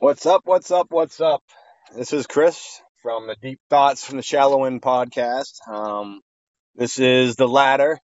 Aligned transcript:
What's 0.00 0.26
up? 0.26 0.42
What's 0.44 0.70
up? 0.70 0.86
What's 0.90 1.20
up? 1.20 1.42
This 1.92 2.12
is 2.12 2.28
Chris 2.28 2.80
from 3.02 3.26
the 3.26 3.34
Deep 3.42 3.58
Thoughts 3.68 4.04
from 4.04 4.16
the 4.16 4.22
Shallow 4.22 4.62
End 4.62 4.80
podcast. 4.80 5.54
Um, 5.68 6.20
this 6.76 7.00
is 7.00 7.34
the 7.34 7.48
latter, 7.48 7.98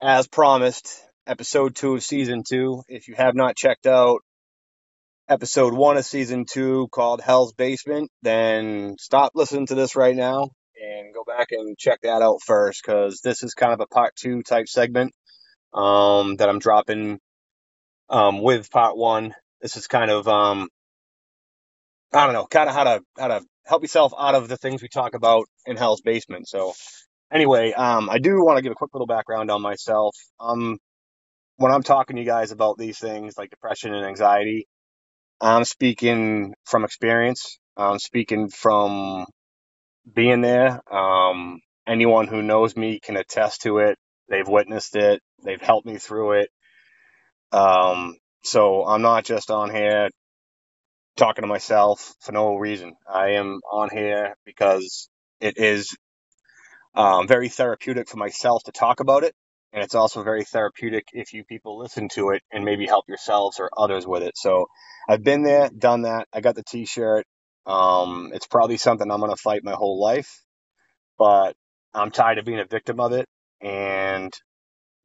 as 0.00 0.26
promised, 0.26 1.04
episode 1.26 1.76
two 1.76 1.96
of 1.96 2.02
season 2.02 2.44
two. 2.48 2.82
If 2.88 3.08
you 3.08 3.14
have 3.14 3.34
not 3.34 3.56
checked 3.56 3.86
out 3.86 4.20
episode 5.28 5.74
one 5.74 5.98
of 5.98 6.06
season 6.06 6.46
two 6.50 6.88
called 6.90 7.20
Hell's 7.20 7.52
Basement, 7.52 8.10
then 8.22 8.96
stop 8.98 9.32
listening 9.34 9.66
to 9.66 9.74
this 9.74 9.94
right 9.94 10.16
now 10.16 10.48
and 10.82 11.12
go 11.12 11.24
back 11.24 11.48
and 11.50 11.76
check 11.76 12.00
that 12.04 12.22
out 12.22 12.38
first 12.42 12.82
because 12.82 13.20
this 13.20 13.42
is 13.42 13.52
kind 13.52 13.74
of 13.74 13.80
a 13.80 13.86
part 13.86 14.16
two 14.16 14.42
type 14.42 14.66
segment 14.66 15.12
um, 15.74 16.36
that 16.36 16.48
I'm 16.48 16.58
dropping 16.58 17.18
um, 18.08 18.40
with 18.42 18.70
part 18.70 18.96
one. 18.96 19.34
This 19.60 19.76
is 19.76 19.86
kind 19.86 20.10
of 20.10 20.26
um, 20.26 20.70
I 22.12 22.24
don't 22.24 22.34
know, 22.34 22.46
kind 22.46 22.68
of 22.68 22.74
how 22.74 22.84
to 22.84 23.00
how 23.18 23.28
to 23.28 23.42
help 23.66 23.82
yourself 23.82 24.12
out 24.18 24.34
of 24.34 24.48
the 24.48 24.56
things 24.56 24.82
we 24.82 24.88
talk 24.88 25.14
about 25.14 25.46
in 25.66 25.76
Hell's 25.76 26.02
Basement. 26.02 26.48
So 26.48 26.74
anyway, 27.32 27.72
um, 27.72 28.10
I 28.10 28.18
do 28.18 28.44
want 28.44 28.58
to 28.58 28.62
give 28.62 28.72
a 28.72 28.76
quick 28.76 28.90
little 28.92 29.06
background 29.06 29.50
on 29.50 29.62
myself. 29.62 30.16
Um, 30.40 30.78
when 31.56 31.72
I'm 31.72 31.82
talking 31.82 32.16
to 32.16 32.22
you 32.22 32.28
guys 32.28 32.50
about 32.52 32.76
these 32.78 32.98
things 32.98 33.34
like 33.38 33.50
depression 33.50 33.94
and 33.94 34.04
anxiety, 34.04 34.66
I'm 35.40 35.64
speaking 35.64 36.54
from 36.64 36.84
experience. 36.84 37.58
I'm 37.76 37.98
speaking 37.98 38.48
from 38.48 39.26
being 40.12 40.40
there. 40.40 40.80
Um, 40.92 41.60
anyone 41.86 42.26
who 42.28 42.42
knows 42.42 42.76
me 42.76 43.00
can 43.00 43.16
attest 43.16 43.62
to 43.62 43.78
it. 43.78 43.96
They've 44.28 44.46
witnessed 44.46 44.96
it. 44.96 45.22
They've 45.44 45.60
helped 45.60 45.86
me 45.86 45.98
through 45.98 46.40
it. 46.42 46.50
Um, 47.52 48.16
so 48.42 48.84
I'm 48.84 49.02
not 49.02 49.24
just 49.24 49.50
on 49.50 49.70
here 49.70 50.10
talking 51.16 51.42
to 51.42 51.48
myself 51.48 52.14
for 52.20 52.32
no 52.32 52.56
reason. 52.56 52.94
I 53.12 53.30
am 53.32 53.60
on 53.70 53.90
here 53.90 54.36
because 54.46 55.08
it 55.40 55.58
is 55.58 55.96
um, 56.94 57.28
very 57.28 57.50
therapeutic 57.50 58.08
for 58.08 58.18
myself 58.18 58.64
to 58.64 58.72
talk 58.72 59.00
about 59.00 59.24
it. 59.24 59.34
And 59.74 59.84
it's 59.84 59.96
also 59.96 60.22
very 60.24 60.44
therapeutic 60.44 61.06
if 61.14 61.32
you 61.34 61.44
people 61.44 61.78
listen 61.78 62.10
to 62.10 62.30
it 62.32 62.42
and 62.52 62.64
maybe 62.66 62.86
help 62.86 63.06
yourselves 63.08 63.60
or 63.60 63.70
others 63.78 64.06
with 64.06 64.22
it. 64.22 64.36
So 64.36 64.66
I've 65.08 65.24
been 65.24 65.44
there, 65.44 65.70
done 65.70 66.02
that. 66.02 66.28
I 66.32 66.42
got 66.42 66.56
the 66.56 66.64
t 66.64 66.86
shirt. 66.86 67.26
Um, 67.66 68.32
it's 68.34 68.48
probably 68.48 68.76
something 68.78 69.10
I'm 69.10 69.20
going 69.20 69.30
to 69.32 69.36
fight 69.42 69.64
my 69.64 69.72
whole 69.72 70.00
life, 70.00 70.42
but 71.18 71.54
I'm 71.94 72.10
tired 72.12 72.38
of 72.38 72.46
being 72.46 72.60
a 72.60 72.66
victim 72.66 73.00
of 73.00 73.12
it. 73.12 73.26
And 73.62 74.32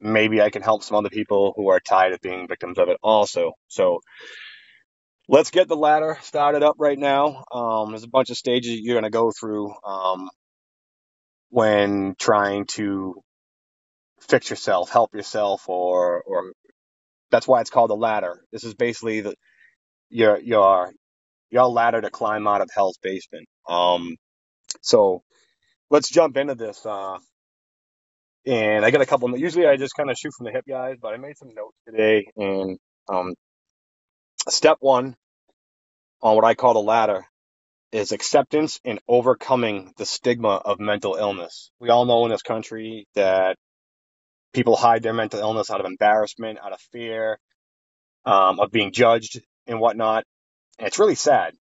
maybe 0.00 0.42
I 0.42 0.50
can 0.50 0.62
help 0.62 0.82
some 0.84 0.96
other 0.96 1.10
people 1.10 1.54
who 1.56 1.68
are 1.70 1.80
tired 1.80 2.14
of 2.14 2.20
being 2.20 2.48
victims 2.48 2.78
of 2.78 2.88
it 2.88 2.98
also. 3.02 3.52
So 3.68 4.00
let's 5.28 5.50
get 5.50 5.68
the 5.68 5.76
ladder 5.76 6.18
started 6.22 6.62
up 6.62 6.76
right 6.78 6.98
now. 6.98 7.44
Um, 7.52 7.90
there's 7.90 8.04
a 8.04 8.08
bunch 8.08 8.30
of 8.30 8.36
stages 8.36 8.80
you're 8.80 8.94
going 8.94 9.04
to 9.04 9.10
go 9.10 9.30
through 9.30 9.72
um, 9.84 10.28
when 11.50 12.14
trying 12.18 12.66
to 12.66 13.20
fix 14.28 14.50
yourself, 14.50 14.90
help 14.90 15.14
yourself, 15.14 15.68
or 15.68 16.22
or 16.22 16.52
that's 17.30 17.46
why 17.46 17.60
it's 17.60 17.70
called 17.70 17.90
a 17.90 17.94
ladder. 17.94 18.40
This 18.52 18.64
is 18.64 18.74
basically 18.74 19.20
the 19.20 19.34
your 20.08 20.38
your 20.40 20.92
your 21.50 21.68
ladder 21.68 22.00
to 22.00 22.10
climb 22.10 22.46
out 22.46 22.60
of 22.62 22.70
hell's 22.74 22.98
basement. 23.02 23.46
Um, 23.68 24.16
so 24.82 25.22
let's 25.90 26.10
jump 26.10 26.36
into 26.36 26.54
this. 26.54 26.84
Uh, 26.84 27.18
and 28.46 28.84
I 28.84 28.90
got 28.90 29.02
a 29.02 29.06
couple. 29.06 29.36
Usually 29.38 29.66
I 29.66 29.76
just 29.76 29.94
kind 29.94 30.10
of 30.10 30.16
shoot 30.16 30.32
from 30.36 30.46
the 30.46 30.52
hip, 30.52 30.64
guys, 30.68 30.96
but 31.00 31.12
I 31.14 31.18
made 31.18 31.36
some 31.36 31.50
notes 31.54 31.76
today. 31.86 32.26
And 32.36 32.78
um, 33.08 33.34
step 34.50 34.78
one 34.80 35.16
on 36.22 36.36
what 36.36 36.44
I 36.44 36.54
call 36.54 36.74
the 36.74 36.80
ladder 36.80 37.24
is 37.92 38.12
acceptance 38.12 38.80
and 38.84 39.00
overcoming 39.08 39.92
the 39.96 40.06
stigma 40.06 40.56
of 40.64 40.80
mental 40.80 41.14
illness. 41.16 41.70
We 41.80 41.90
all 41.90 42.04
know 42.04 42.24
in 42.24 42.30
this 42.30 42.42
country 42.42 43.06
that 43.14 43.56
people 44.52 44.76
hide 44.76 45.02
their 45.02 45.14
mental 45.14 45.40
illness 45.40 45.70
out 45.70 45.80
of 45.80 45.86
embarrassment, 45.86 46.58
out 46.62 46.72
of 46.72 46.80
fear, 46.92 47.38
um, 48.26 48.60
of 48.60 48.70
being 48.70 48.92
judged 48.92 49.40
and 49.66 49.80
whatnot. 49.80 50.24
And 50.78 50.88
it's 50.88 50.98
really 50.98 51.14
sad 51.14 51.54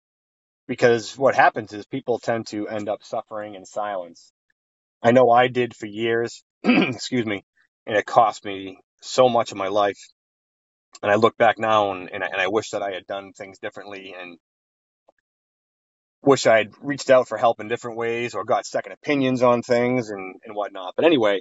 because 0.67 1.17
what 1.17 1.35
happens 1.35 1.73
is 1.73 1.87
people 1.87 2.19
tend 2.19 2.49
to 2.49 2.69
end 2.69 2.89
up 2.89 3.03
suffering 3.03 3.55
in 3.55 3.65
silence. 3.65 4.33
I 5.03 5.13
know 5.13 5.31
I 5.31 5.49
did 5.49 5.77
for 5.77 5.87
years, 5.87 6.43
excuse 6.65 7.27
me, 7.27 7.45
and 7.87 7.97
it 7.97 8.07
cost 8.07 8.45
me 8.45 8.81
so 9.01 9.29
much 9.29 9.53
of 9.53 9.59
my 9.59 9.69
life. 9.69 9.99
And 11.03 11.11
I 11.13 11.17
look 11.17 11.37
back 11.37 11.59
now 11.59 11.93
and, 11.93 12.11
and, 12.13 12.25
I, 12.25 12.27
and 12.27 12.41
I 12.41 12.49
wish 12.49 12.71
that 12.71 12.83
I 12.83 12.93
had 12.93 13.07
done 13.07 13.33
things 13.33 13.59
differently 13.59 14.15
and 14.19 14.39
wish 16.23 16.47
I 16.47 16.59
had 16.59 16.73
reached 16.81 17.11
out 17.11 17.29
for 17.29 17.39
help 17.39 17.61
in 17.61 17.69
different 17.69 17.97
ways 17.97 18.35
or 18.35 18.45
got 18.45 18.67
second 18.67 18.93
opinions 18.93 19.43
on 19.43 19.63
things 19.63 20.11
and, 20.11 20.37
and 20.45 20.55
whatnot. 20.55 20.95
But 20.97 21.05
anyway, 21.05 21.41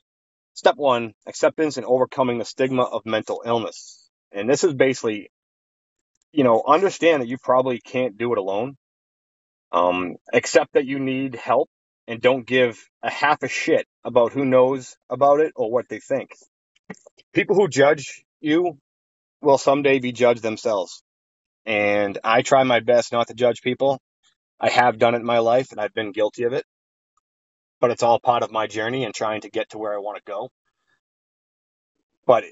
step 0.53 0.75
one, 0.77 1.13
acceptance 1.25 1.77
and 1.77 1.85
overcoming 1.85 2.37
the 2.37 2.45
stigma 2.45 2.83
of 2.83 3.05
mental 3.05 3.41
illness. 3.45 4.09
And 4.31 4.49
this 4.49 4.63
is 4.63 4.73
basically, 4.73 5.31
you 6.31 6.43
know, 6.43 6.63
understand 6.67 7.21
that 7.21 7.27
you 7.27 7.37
probably 7.41 7.79
can't 7.79 8.17
do 8.17 8.31
it 8.33 8.37
alone. 8.37 8.75
Um, 9.71 10.15
accept 10.31 10.73
that 10.73 10.85
you 10.85 10.99
need 10.99 11.35
help 11.35 11.69
and 12.07 12.21
don't 12.21 12.45
give 12.45 12.77
a 13.01 13.09
half 13.09 13.41
a 13.43 13.47
shit 13.47 13.87
about 14.03 14.31
who 14.31 14.45
knows 14.45 14.95
about 15.09 15.39
it 15.39 15.53
or 15.55 15.71
what 15.71 15.89
they 15.89 15.99
think. 15.99 16.29
People 17.33 17.55
who 17.55 17.67
judge 17.67 18.23
you 18.39 18.77
will 19.45 19.57
someday 19.57 19.99
be 19.99 20.11
judged 20.11 20.41
themselves. 20.41 21.03
And 21.65 22.17
I 22.23 22.41
try 22.41 22.63
my 22.63 22.79
best 22.79 23.11
not 23.11 23.27
to 23.27 23.33
judge 23.33 23.61
people. 23.61 23.99
I 24.59 24.69
have 24.69 24.99
done 24.99 25.15
it 25.15 25.19
in 25.19 25.25
my 25.25 25.39
life 25.39 25.71
and 25.71 25.79
I've 25.79 25.93
been 25.93 26.11
guilty 26.11 26.43
of 26.43 26.53
it. 26.53 26.65
But 27.79 27.91
it's 27.91 28.03
all 28.03 28.19
part 28.19 28.43
of 28.43 28.51
my 28.51 28.67
journey 28.67 29.03
and 29.03 29.13
trying 29.13 29.41
to 29.41 29.49
get 29.49 29.69
to 29.69 29.77
where 29.77 29.93
I 29.93 29.99
want 29.99 30.17
to 30.17 30.23
go. 30.31 30.49
But 32.25 32.43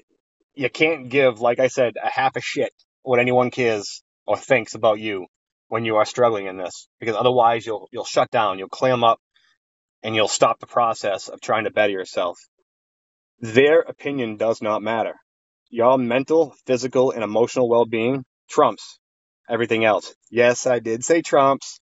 you 0.54 0.70
can't 0.70 1.08
give, 1.08 1.40
like 1.40 1.58
I 1.58 1.68
said, 1.68 1.94
a 2.02 2.08
half 2.08 2.36
a 2.36 2.40
shit 2.40 2.72
what 3.02 3.20
anyone 3.20 3.50
cares 3.50 4.02
or 4.26 4.36
thinks 4.36 4.74
about 4.74 4.98
you 4.98 5.26
when 5.68 5.84
you 5.84 5.96
are 5.96 6.04
struggling 6.04 6.46
in 6.46 6.56
this, 6.56 6.88
because 7.00 7.16
otherwise 7.16 7.66
you'll 7.66 7.88
you'll 7.90 8.04
shut 8.04 8.30
down, 8.30 8.58
you'll 8.58 8.68
clam 8.68 9.04
up, 9.04 9.18
and 10.02 10.14
you'll 10.14 10.28
stop 10.28 10.60
the 10.60 10.66
process 10.66 11.28
of 11.28 11.40
trying 11.40 11.64
to 11.64 11.70
better 11.70 11.92
yourself. 11.92 12.38
Their 13.40 13.80
opinion 13.80 14.36
does 14.36 14.62
not 14.62 14.82
matter. 14.82 15.14
Your 15.74 15.98
mental, 15.98 16.54
physical, 16.66 17.10
and 17.10 17.24
emotional 17.24 17.68
well-being 17.68 18.24
trumps 18.48 19.00
everything 19.50 19.84
else. 19.84 20.14
Yes, 20.30 20.68
I 20.68 20.78
did 20.78 21.04
say 21.04 21.20
trumps. 21.20 21.80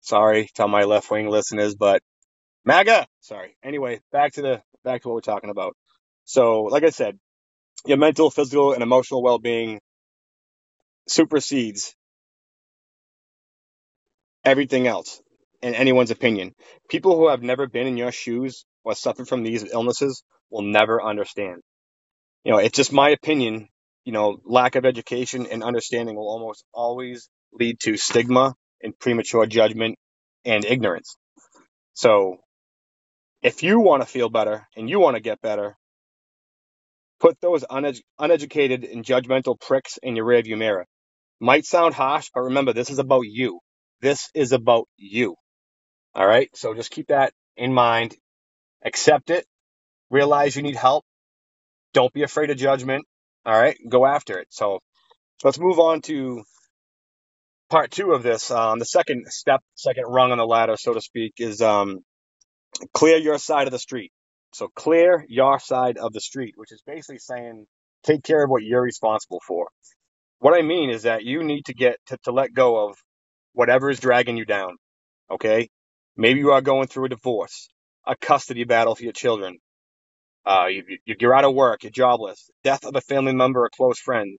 Sorry 0.00 0.48
to 0.54 0.66
my 0.66 0.84
left-wing 0.84 1.28
listeners, 1.28 1.74
but 1.74 2.00
MAGA. 2.64 3.06
Sorry. 3.20 3.54
Anyway, 3.62 4.00
back 4.10 4.32
to 4.34 4.40
the 4.40 4.62
back 4.84 5.02
to 5.02 5.08
what 5.08 5.16
we're 5.16 5.20
talking 5.20 5.50
about. 5.50 5.76
So, 6.24 6.62
like 6.62 6.82
I 6.82 6.88
said, 6.88 7.18
your 7.84 7.98
mental, 7.98 8.30
physical, 8.30 8.72
and 8.72 8.82
emotional 8.82 9.22
well-being 9.22 9.80
supersedes 11.06 11.94
everything 14.46 14.86
else 14.86 15.20
in 15.60 15.74
anyone's 15.74 16.10
opinion. 16.10 16.54
People 16.88 17.16
who 17.16 17.28
have 17.28 17.42
never 17.42 17.66
been 17.66 17.86
in 17.86 17.98
your 17.98 18.12
shoes 18.12 18.64
or 18.82 18.94
suffered 18.94 19.28
from 19.28 19.42
these 19.42 19.70
illnesses 19.70 20.22
will 20.48 20.62
never 20.62 21.02
understand. 21.02 21.60
You 22.44 22.52
know, 22.52 22.58
it's 22.58 22.76
just 22.76 22.92
my 22.92 23.10
opinion. 23.10 23.68
You 24.04 24.12
know, 24.12 24.40
lack 24.44 24.76
of 24.76 24.86
education 24.86 25.46
and 25.46 25.62
understanding 25.62 26.16
will 26.16 26.28
almost 26.28 26.64
always 26.74 27.28
lead 27.52 27.80
to 27.80 27.96
stigma 27.96 28.54
and 28.82 28.98
premature 28.98 29.46
judgment 29.46 29.98
and 30.44 30.64
ignorance. 30.64 31.16
So, 31.94 32.38
if 33.42 33.62
you 33.62 33.80
want 33.80 34.02
to 34.02 34.08
feel 34.08 34.30
better 34.30 34.66
and 34.76 34.90
you 34.90 35.00
want 35.00 35.16
to 35.16 35.20
get 35.22 35.40
better, 35.42 35.76
put 37.20 37.40
those 37.40 37.64
uned- 37.70 38.02
uneducated 38.18 38.84
and 38.84 39.04
judgmental 39.04 39.60
pricks 39.60 39.98
in 40.02 40.16
your 40.16 40.26
rearview 40.26 40.58
mirror. 40.58 40.86
Might 41.40 41.66
sound 41.66 41.94
harsh, 41.94 42.30
but 42.34 42.42
remember, 42.42 42.72
this 42.72 42.90
is 42.90 42.98
about 42.98 43.22
you. 43.22 43.60
This 44.00 44.30
is 44.34 44.52
about 44.52 44.88
you. 44.96 45.36
All 46.14 46.26
right. 46.26 46.50
So 46.54 46.74
just 46.74 46.90
keep 46.90 47.08
that 47.08 47.32
in 47.56 47.72
mind. 47.74 48.16
Accept 48.84 49.30
it. 49.30 49.46
Realize 50.10 50.56
you 50.56 50.62
need 50.62 50.76
help. 50.76 51.04
Don't 51.92 52.12
be 52.12 52.22
afraid 52.22 52.50
of 52.50 52.56
judgment. 52.56 53.04
All 53.44 53.58
right. 53.58 53.76
Go 53.88 54.06
after 54.06 54.38
it. 54.38 54.48
So 54.50 54.80
let's 55.42 55.58
move 55.58 55.78
on 55.78 56.02
to 56.02 56.42
part 57.70 57.90
two 57.90 58.12
of 58.12 58.22
this. 58.22 58.50
Um, 58.50 58.78
the 58.78 58.84
second 58.84 59.26
step, 59.28 59.60
second 59.74 60.04
rung 60.06 60.32
on 60.32 60.38
the 60.38 60.46
ladder, 60.46 60.76
so 60.76 60.92
to 60.92 61.00
speak, 61.00 61.34
is 61.38 61.62
um, 61.62 62.00
clear 62.92 63.16
your 63.16 63.38
side 63.38 63.66
of 63.66 63.72
the 63.72 63.78
street. 63.78 64.12
So 64.52 64.68
clear 64.68 65.24
your 65.28 65.60
side 65.60 65.96
of 65.96 66.12
the 66.12 66.20
street, 66.20 66.54
which 66.56 66.72
is 66.72 66.82
basically 66.86 67.18
saying 67.18 67.66
take 68.02 68.22
care 68.22 68.42
of 68.42 68.50
what 68.50 68.62
you're 68.62 68.82
responsible 68.82 69.40
for. 69.46 69.68
What 70.40 70.58
I 70.58 70.62
mean 70.62 70.90
is 70.90 71.02
that 71.02 71.24
you 71.24 71.44
need 71.44 71.66
to 71.66 71.74
get 71.74 71.96
to, 72.06 72.18
to 72.24 72.32
let 72.32 72.52
go 72.52 72.88
of 72.88 72.96
whatever 73.52 73.90
is 73.90 74.00
dragging 74.00 74.36
you 74.36 74.44
down. 74.44 74.76
Okay. 75.30 75.68
Maybe 76.16 76.40
you 76.40 76.50
are 76.50 76.60
going 76.60 76.88
through 76.88 77.06
a 77.06 77.10
divorce, 77.10 77.68
a 78.06 78.16
custody 78.16 78.64
battle 78.64 78.94
for 78.94 79.04
your 79.04 79.12
children. 79.12 79.58
Uh, 80.50 80.66
you, 80.66 80.82
you're 81.04 81.32
out 81.32 81.44
of 81.44 81.54
work, 81.54 81.84
you're 81.84 81.92
jobless, 81.92 82.50
death 82.64 82.84
of 82.84 82.96
a 82.96 83.00
family 83.00 83.32
member 83.32 83.62
or 83.64 83.70
close 83.70 84.00
friend. 84.00 84.36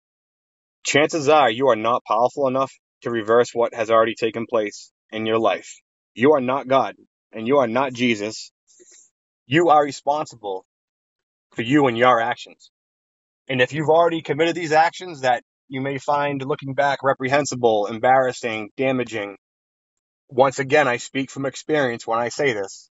Chances 0.84 1.30
are 1.30 1.50
you 1.50 1.70
are 1.70 1.78
not 1.78 2.04
powerful 2.04 2.50
enough 2.50 2.74
to 3.04 3.10
reverse 3.10 3.52
what 3.54 3.74
has 3.74 3.90
already 3.90 4.16
taken 4.16 4.46
place 4.46 4.92
in 5.12 5.26
your 5.26 5.40
life. 5.40 5.74
You 6.14 6.34
are 6.34 6.42
not 6.42 6.68
God 6.68 6.96
and 7.32 7.48
you 7.48 7.60
are 7.60 7.68
not 7.68 7.94
Jesus. 7.94 8.52
You 9.46 9.70
are 9.70 9.86
responsible 9.86 10.66
for 11.54 11.62
you 11.62 11.88
and 11.88 11.98
your 11.98 12.20
actions. 12.20 12.72
And 13.48 13.62
if 13.62 13.72
you've 13.72 13.90
already 13.90 14.22
committed 14.22 14.56
these 14.56 14.74
actions 14.74 15.22
that 15.22 15.44
you 15.70 15.80
may 15.80 15.98
find 15.98 16.44
looking 16.46 16.74
back 16.74 17.04
reprehensible, 17.04 17.88
embarrassing, 17.88 18.72
damaging, 18.76 19.38
once 20.28 20.60
again, 20.60 20.90
I 20.90 20.98
speak 20.98 21.32
from 21.32 21.46
experience 21.46 22.06
when 22.06 22.20
I 22.20 22.28
say 22.28 22.52
this. 22.52 22.90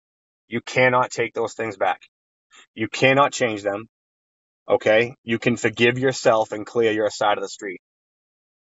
You 0.48 0.60
cannot 0.60 1.12
take 1.12 1.32
those 1.32 1.54
things 1.54 1.76
back. 1.76 2.00
You 2.74 2.88
cannot 2.88 3.32
change 3.32 3.62
them. 3.62 3.86
Okay? 4.68 5.14
You 5.22 5.38
can 5.38 5.56
forgive 5.56 5.98
yourself 5.98 6.52
and 6.52 6.66
clear 6.66 6.92
your 6.92 7.10
side 7.10 7.38
of 7.38 7.42
the 7.42 7.48
street. 7.48 7.80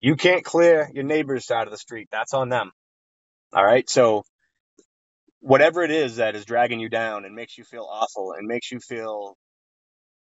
You 0.01 0.15
can't 0.15 0.43
clear 0.43 0.89
your 0.93 1.03
neighbor's 1.03 1.45
side 1.45 1.67
of 1.67 1.71
the 1.71 1.77
street. 1.77 2.09
That's 2.11 2.33
on 2.33 2.49
them. 2.49 2.71
All 3.53 3.63
right? 3.63 3.89
So, 3.89 4.23
whatever 5.39 5.83
it 5.83 5.91
is 5.91 6.17
that 6.17 6.35
is 6.35 6.45
dragging 6.45 6.79
you 6.79 6.89
down 6.89 7.25
and 7.25 7.35
makes 7.35 7.57
you 7.57 7.63
feel 7.63 7.87
awful 7.89 8.33
and 8.33 8.47
makes 8.47 8.71
you 8.71 8.79
feel 8.79 9.37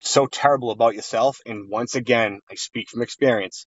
so 0.01 0.25
terrible 0.25 0.71
about 0.71 0.95
yourself, 0.95 1.37
and 1.45 1.69
once 1.69 1.95
again, 1.95 2.39
I 2.49 2.55
speak 2.55 2.89
from 2.89 3.03
experience, 3.03 3.67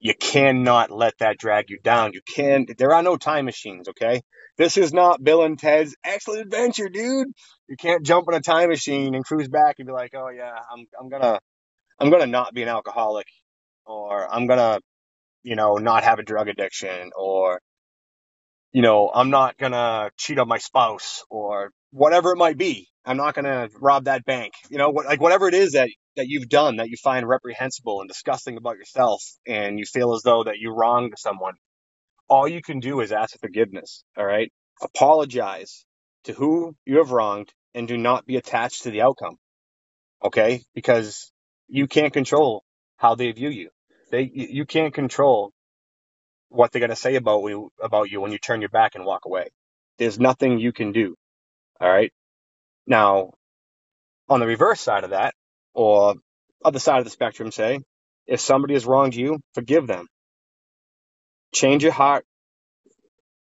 you 0.00 0.14
cannot 0.14 0.90
let 0.90 1.18
that 1.18 1.38
drag 1.38 1.70
you 1.70 1.78
down. 1.82 2.12
You 2.12 2.20
can, 2.22 2.66
there 2.78 2.92
are 2.92 3.02
no 3.02 3.16
time 3.16 3.46
machines, 3.46 3.88
okay? 3.88 4.22
This 4.56 4.76
is 4.76 4.92
not 4.92 5.22
Bill 5.22 5.42
and 5.42 5.58
Ted's 5.58 5.96
excellent 6.04 6.42
adventure, 6.42 6.88
dude. 6.88 7.28
You 7.68 7.76
can't 7.76 8.04
jump 8.04 8.26
in 8.28 8.34
a 8.34 8.40
time 8.40 8.68
machine 8.68 9.14
and 9.14 9.24
cruise 9.24 9.48
back 9.48 9.76
and 9.78 9.86
be 9.86 9.92
like, 9.92 10.12
oh 10.14 10.28
yeah, 10.28 10.52
I'm, 10.72 10.86
I'm 11.00 11.08
gonna, 11.08 11.40
I'm 11.98 12.10
gonna 12.10 12.26
not 12.26 12.54
be 12.54 12.62
an 12.62 12.68
alcoholic 12.68 13.26
or 13.86 14.32
I'm 14.32 14.46
gonna, 14.46 14.80
you 15.42 15.56
know, 15.56 15.76
not 15.76 16.04
have 16.04 16.18
a 16.18 16.22
drug 16.22 16.48
addiction 16.48 17.10
or, 17.16 17.60
you 18.72 18.82
know, 18.82 19.10
I'm 19.14 19.30
not 19.30 19.56
gonna 19.56 20.10
cheat 20.16 20.38
on 20.38 20.48
my 20.48 20.58
spouse 20.58 21.24
or 21.30 21.70
whatever 21.94 22.32
it 22.32 22.36
might 22.36 22.58
be. 22.58 22.88
I'm 23.06 23.16
not 23.16 23.34
gonna 23.34 23.68
rob 23.80 24.04
that 24.04 24.24
bank. 24.24 24.52
You 24.68 24.78
know, 24.78 24.90
like 24.90 25.20
whatever 25.20 25.48
it 25.48 25.54
is 25.54 25.72
that 25.72 25.88
that 26.16 26.26
you've 26.28 26.48
done 26.48 26.76
that 26.76 26.88
you 26.88 26.96
find 26.96 27.26
reprehensible 27.28 28.00
and 28.00 28.08
disgusting 28.08 28.56
about 28.56 28.76
yourself 28.76 29.22
and 29.46 29.78
you 29.78 29.84
feel 29.84 30.14
as 30.14 30.22
though 30.22 30.44
that 30.44 30.58
you 30.58 30.74
wronged 30.74 31.14
someone, 31.16 31.54
all 32.28 32.48
you 32.48 32.62
can 32.62 32.80
do 32.80 33.00
is 33.00 33.12
ask 33.12 33.32
for 33.32 33.38
forgiveness. 33.38 34.04
All 34.16 34.24
right. 34.24 34.52
Apologize 34.82 35.84
to 36.24 36.32
who 36.32 36.74
you 36.84 36.98
have 36.98 37.10
wronged 37.10 37.52
and 37.74 37.86
do 37.86 37.96
not 37.96 38.26
be 38.26 38.36
attached 38.36 38.84
to 38.84 38.90
the 38.90 39.02
outcome. 39.02 39.36
Okay. 40.24 40.62
Because 40.74 41.30
you 41.68 41.86
can't 41.86 42.12
control 42.12 42.64
how 42.96 43.14
they 43.14 43.30
view 43.32 43.50
you. 43.50 43.70
They, 44.10 44.30
you 44.32 44.64
can't 44.66 44.94
control 44.94 45.52
what 46.48 46.70
they're 46.70 46.80
going 46.80 46.90
to 46.90 46.96
say 46.96 47.16
about 47.16 47.44
you, 47.46 47.70
about 47.82 48.10
you 48.10 48.20
when 48.20 48.32
you 48.32 48.38
turn 48.38 48.60
your 48.60 48.70
back 48.70 48.94
and 48.94 49.04
walk 49.04 49.26
away. 49.26 49.48
There's 49.98 50.18
nothing 50.18 50.58
you 50.58 50.72
can 50.72 50.92
do. 50.92 51.16
All 51.84 51.90
right. 51.90 52.10
Now, 52.86 53.32
on 54.30 54.40
the 54.40 54.46
reverse 54.46 54.80
side 54.80 55.04
of 55.04 55.10
that, 55.10 55.34
or 55.74 56.14
other 56.64 56.78
side 56.78 56.98
of 57.00 57.04
the 57.04 57.10
spectrum, 57.10 57.52
say, 57.52 57.80
if 58.26 58.40
somebody 58.40 58.72
has 58.72 58.86
wronged 58.86 59.14
you, 59.14 59.40
forgive 59.52 59.86
them. 59.86 60.06
Change 61.54 61.82
your 61.82 61.92
heart, 61.92 62.24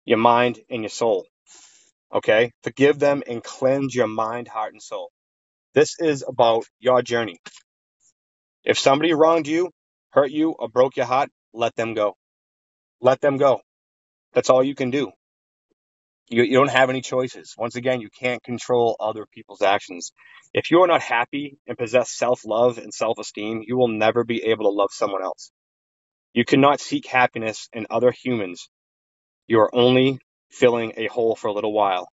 your 0.05 0.19
mind, 0.19 0.61
and 0.69 0.83
your 0.83 0.91
soul. 0.91 1.27
Okay? 2.13 2.53
Forgive 2.63 2.99
them 2.99 3.23
and 3.27 3.43
cleanse 3.43 3.95
your 3.95 4.07
mind, 4.07 4.49
heart, 4.49 4.75
and 4.75 4.83
soul. 4.83 5.11
This 5.73 5.97
is 5.99 6.23
about 6.29 6.67
your 6.79 7.01
journey. 7.01 7.39
If 8.65 8.79
somebody 8.79 9.15
wronged 9.15 9.47
you, 9.49 9.71
hurt 10.11 10.31
you, 10.31 10.51
or 10.51 10.69
broke 10.69 10.99
your 10.99 11.07
heart, 11.07 11.31
let 11.55 11.75
them 11.75 11.95
go. 11.95 12.17
Let 13.01 13.23
them 13.23 13.39
go. 13.39 13.63
That's 14.35 14.51
all 14.51 14.63
you 14.63 14.75
can 14.75 14.91
do. 14.91 15.13
You, 16.29 16.43
you 16.45 16.55
don't 16.55 16.71
have 16.71 16.91
any 16.91 17.03
choices. 17.03 17.55
Once 17.59 17.77
again, 17.77 18.01
you 18.01 18.09
can't 18.11 18.43
control 18.43 18.97
other 19.01 19.27
people's 19.33 19.63
actions. 19.63 20.13
If 20.55 20.71
you 20.71 20.81
are 20.83 20.87
not 20.89 21.03
happy 21.03 21.59
and 21.67 21.79
possess 21.79 22.11
self 22.11 22.45
love 22.47 22.79
and 22.79 22.93
self 22.95 23.19
esteem, 23.19 23.63
you 23.67 23.77
will 23.77 23.89
never 23.89 24.25
be 24.25 24.45
able 24.45 24.65
to 24.65 24.77
love 24.77 24.91
someone 24.93 25.23
else. 25.23 25.51
You 26.35 26.45
cannot 26.45 26.81
seek 26.81 27.07
happiness 27.07 27.69
in 27.73 27.87
other 27.91 28.13
humans. 28.13 28.69
You 29.49 29.61
are 29.61 29.75
only 29.75 30.19
filling 30.51 30.95
a 30.97 31.09
hole 31.09 31.37
for 31.37 31.49
a 31.49 31.53
little 31.53 31.73
while. 31.73 32.09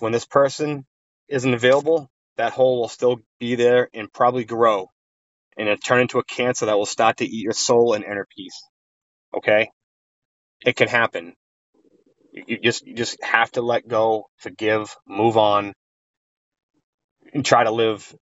When 0.00 0.12
this 0.12 0.26
person 0.26 0.86
isn't 1.28 1.54
available, 1.54 2.10
that 2.36 2.52
hole 2.52 2.80
will 2.80 2.88
still 2.88 3.20
be 3.40 3.56
there 3.56 3.88
and 3.94 4.12
probably 4.12 4.44
grow 4.44 4.88
and 5.58 5.68
it 5.68 5.84
turn 5.84 6.00
into 6.02 6.18
a 6.18 6.24
cancer 6.24 6.66
that 6.66 6.78
will 6.78 6.86
start 6.86 7.18
to 7.18 7.26
eat 7.26 7.44
your 7.44 7.52
soul 7.52 7.94
and 7.94 8.04
inner 8.04 8.26
peace. 8.36 8.62
Okay? 9.36 9.70
It 10.66 10.76
can 10.76 10.88
happen. 10.88 11.34
You 12.46 12.58
just 12.60 12.86
you 12.86 12.94
just 12.94 13.22
have 13.22 13.50
to 13.52 13.62
let 13.62 13.86
go, 13.88 14.26
forgive, 14.38 14.94
move 15.06 15.36
on, 15.36 15.74
and 17.34 17.44
try 17.44 17.64
to 17.64 17.70
live 17.70 18.14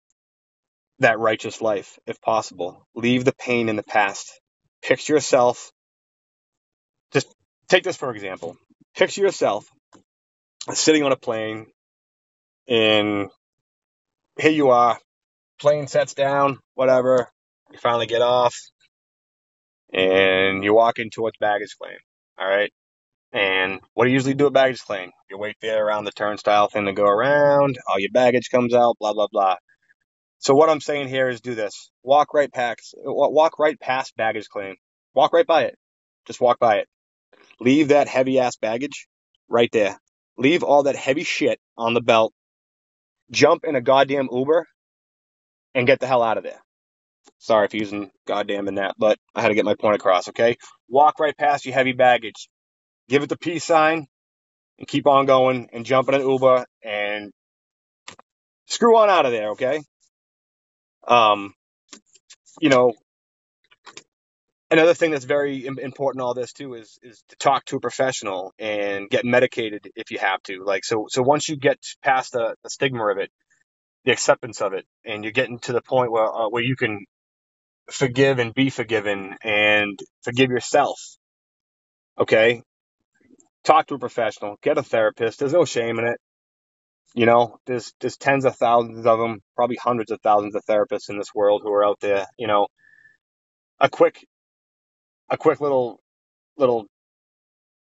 that 1.01 1.19
righteous 1.19 1.61
life 1.61 1.99
if 2.07 2.21
possible. 2.21 2.87
Leave 2.95 3.25
the 3.25 3.35
pain 3.35 3.69
in 3.69 3.77
the 3.77 3.83
past. 3.83 4.33
Picture 4.83 5.15
yourself. 5.15 5.71
Just 7.13 7.29
take 7.69 7.85
this 7.85 7.97
for 7.97 8.11
example. 8.13 8.57
Picture 8.97 9.23
yourself 9.23 9.67
sitting 10.75 11.03
on 11.05 11.13
a 11.13 11.17
plane, 11.17 11.67
and 12.69 13.31
here 14.39 14.51
you 14.53 14.71
are. 14.71 14.99
Plane 15.61 15.87
sets 15.89 16.15
down, 16.15 16.59
whatever. 16.75 17.31
You 17.73 17.79
finally 17.79 18.07
get 18.07 18.23
off, 18.23 18.57
and 19.93 20.65
you 20.65 20.75
walk 20.75 20.87
walking 20.87 21.11
towards 21.11 21.39
baggage 21.39 21.77
claim. 21.81 21.99
All 22.39 22.49
right. 22.49 22.73
And 23.33 23.81
what 23.95 24.05
do 24.05 24.11
you 24.11 24.15
usually 24.15 24.35
do 24.35 24.47
at 24.47 24.53
baggage 24.53 24.81
claim? 24.81 25.11
You 25.29 25.39
wait 25.39 25.57
there 25.61 25.85
around 25.85 26.05
the 26.05 26.13
turnstile 26.13 26.69
thing 26.69 26.87
to 26.87 26.93
go 26.93 27.05
around, 27.05 27.79
all 27.89 27.99
your 27.99 28.13
baggage 28.13 28.49
comes 28.51 28.73
out, 28.73 28.97
blah, 28.99 29.13
blah, 29.13 29.27
blah. 29.31 29.57
So 30.39 30.55
what 30.55 30.69
I'm 30.69 30.81
saying 30.81 31.09
here 31.09 31.29
is 31.29 31.41
do 31.41 31.55
this. 31.55 31.91
Walk 32.03 32.33
right 32.33 32.53
past, 32.53 32.95
walk 32.97 33.59
right 33.59 33.79
past 33.79 34.17
baggage 34.17 34.49
claim. 34.49 34.77
Walk 35.15 35.33
right 35.33 35.47
by 35.47 35.65
it. 35.65 35.77
Just 36.27 36.41
walk 36.41 36.59
by 36.59 36.77
it. 36.77 36.89
Leave 37.61 37.89
that 37.89 38.09
heavy 38.09 38.39
ass 38.39 38.57
baggage 38.57 39.09
right 39.49 39.71
there. 39.73 39.99
Leave 40.39 40.63
all 40.63 40.85
that 40.85 40.97
heavy 40.97 41.25
shit 41.25 41.59
on 41.77 41.95
the 41.95 42.03
belt. 42.03 42.33
Jump 43.31 43.65
in 43.65 43.75
a 43.75 43.81
goddamn 43.81 44.29
Uber 44.31 44.67
and 45.75 45.87
get 45.87 46.01
the 46.01 46.07
hell 46.07 46.23
out 46.23 46.39
of 46.39 46.45
there. 46.45 46.61
Sorry 47.39 47.69
for 47.69 47.77
using 47.77 48.11
goddamn 48.27 48.69
in 48.69 48.77
that, 48.77 48.95
but 48.99 49.19
I 49.35 49.43
had 49.43 49.49
to 49.49 49.55
get 49.55 49.65
my 49.65 49.75
point 49.75 49.97
across, 49.97 50.29
okay? 50.29 50.57
Walk 50.89 51.19
right 51.19 51.37
past 51.37 51.67
your 51.67 51.75
heavy 51.75 51.93
baggage 51.93 52.49
give 53.09 53.23
it 53.23 53.29
the 53.29 53.37
peace 53.37 53.65
sign 53.65 54.07
and 54.79 54.89
keep 54.89 55.07
on 55.07 55.27
going 55.27 55.69
and 55.73 55.87
jump 55.87 56.09
in 56.09 56.15
an 56.15 56.29
Uber 56.29 56.67
and 56.83 57.33
screw 58.67 58.97
on 58.97 59.09
out 59.09 59.27
of 59.27 59.33
there, 59.33 59.51
okay? 59.51 59.83
Um, 61.07 61.55
you 62.61 62.69
know, 62.69 62.95
another 64.71 64.95
thing 64.95 65.13
that's 65.13 65.25
very 65.25 65.67
important 65.67 66.23
all 66.23 66.35
this 66.35 66.53
too 66.53 66.75
is 66.75 66.99
is 67.03 67.23
to 67.29 67.37
talk 67.37 67.65
to 67.67 67.77
a 67.77 67.81
professional 67.81 68.53
and 68.59 69.09
get 69.09 69.25
medicated 69.25 69.89
if 69.95 70.11
you 70.11 70.19
have 70.19 70.43
to. 70.45 70.65
Like 70.65 70.85
so, 70.85 71.07
so 71.09 71.23
once 71.23 71.49
you 71.49 71.57
get 71.57 71.79
past 72.03 72.33
the, 72.33 72.57
the 72.63 72.71
stigma 72.71 73.07
of 73.09 73.19
it, 73.19 73.31
the 74.05 74.13
acceptance 74.13 74.61
of 74.61 74.73
it, 74.73 74.85
and 75.05 75.25
you're 75.25 75.33
getting 75.33 75.59
to 75.61 75.73
the 75.73 75.83
point 75.83 76.11
where 76.11 76.25
uh, 76.25 76.49
where 76.49 76.63
you 76.63 76.77
can 76.77 77.05
forgive 77.91 78.39
and 78.39 78.55
be 78.55 78.71
forgiven 78.71 79.37
and 79.43 79.99
forgive 80.23 80.51
yourself. 80.51 80.99
Okay, 82.19 82.63
talk 83.67 83.89
to 83.89 83.97
a 83.97 84.01
professional, 84.01 84.57
get 84.63 84.79
a 84.79 84.85
therapist. 84.85 85.41
There's 85.41 85.53
no 85.55 85.67
shame 85.67 85.99
in 86.01 86.07
it. 86.07 86.19
You 87.15 87.27
know, 87.27 87.59
there's 87.67 87.93
there's 88.01 88.17
tens 88.17 88.45
of 88.45 88.57
thousands 88.57 89.07
of 89.07 89.19
them, 89.19 89.41
probably 89.57 89.77
hundreds 89.77 90.13
of 90.13 90.21
thousands 90.23 90.55
of 90.55 90.65
therapists 90.67 91.11
in 91.11 91.19
this 91.19 91.35
world 91.35 91.63
who 91.65 91.73
are 91.73 91.85
out 91.85 91.99
there. 92.01 92.27
You 92.39 92.47
know, 92.47 92.69
a 93.81 93.89
quick 93.89 94.27
a 95.31 95.37
quick 95.39 95.61
little 95.61 96.01
little 96.59 96.87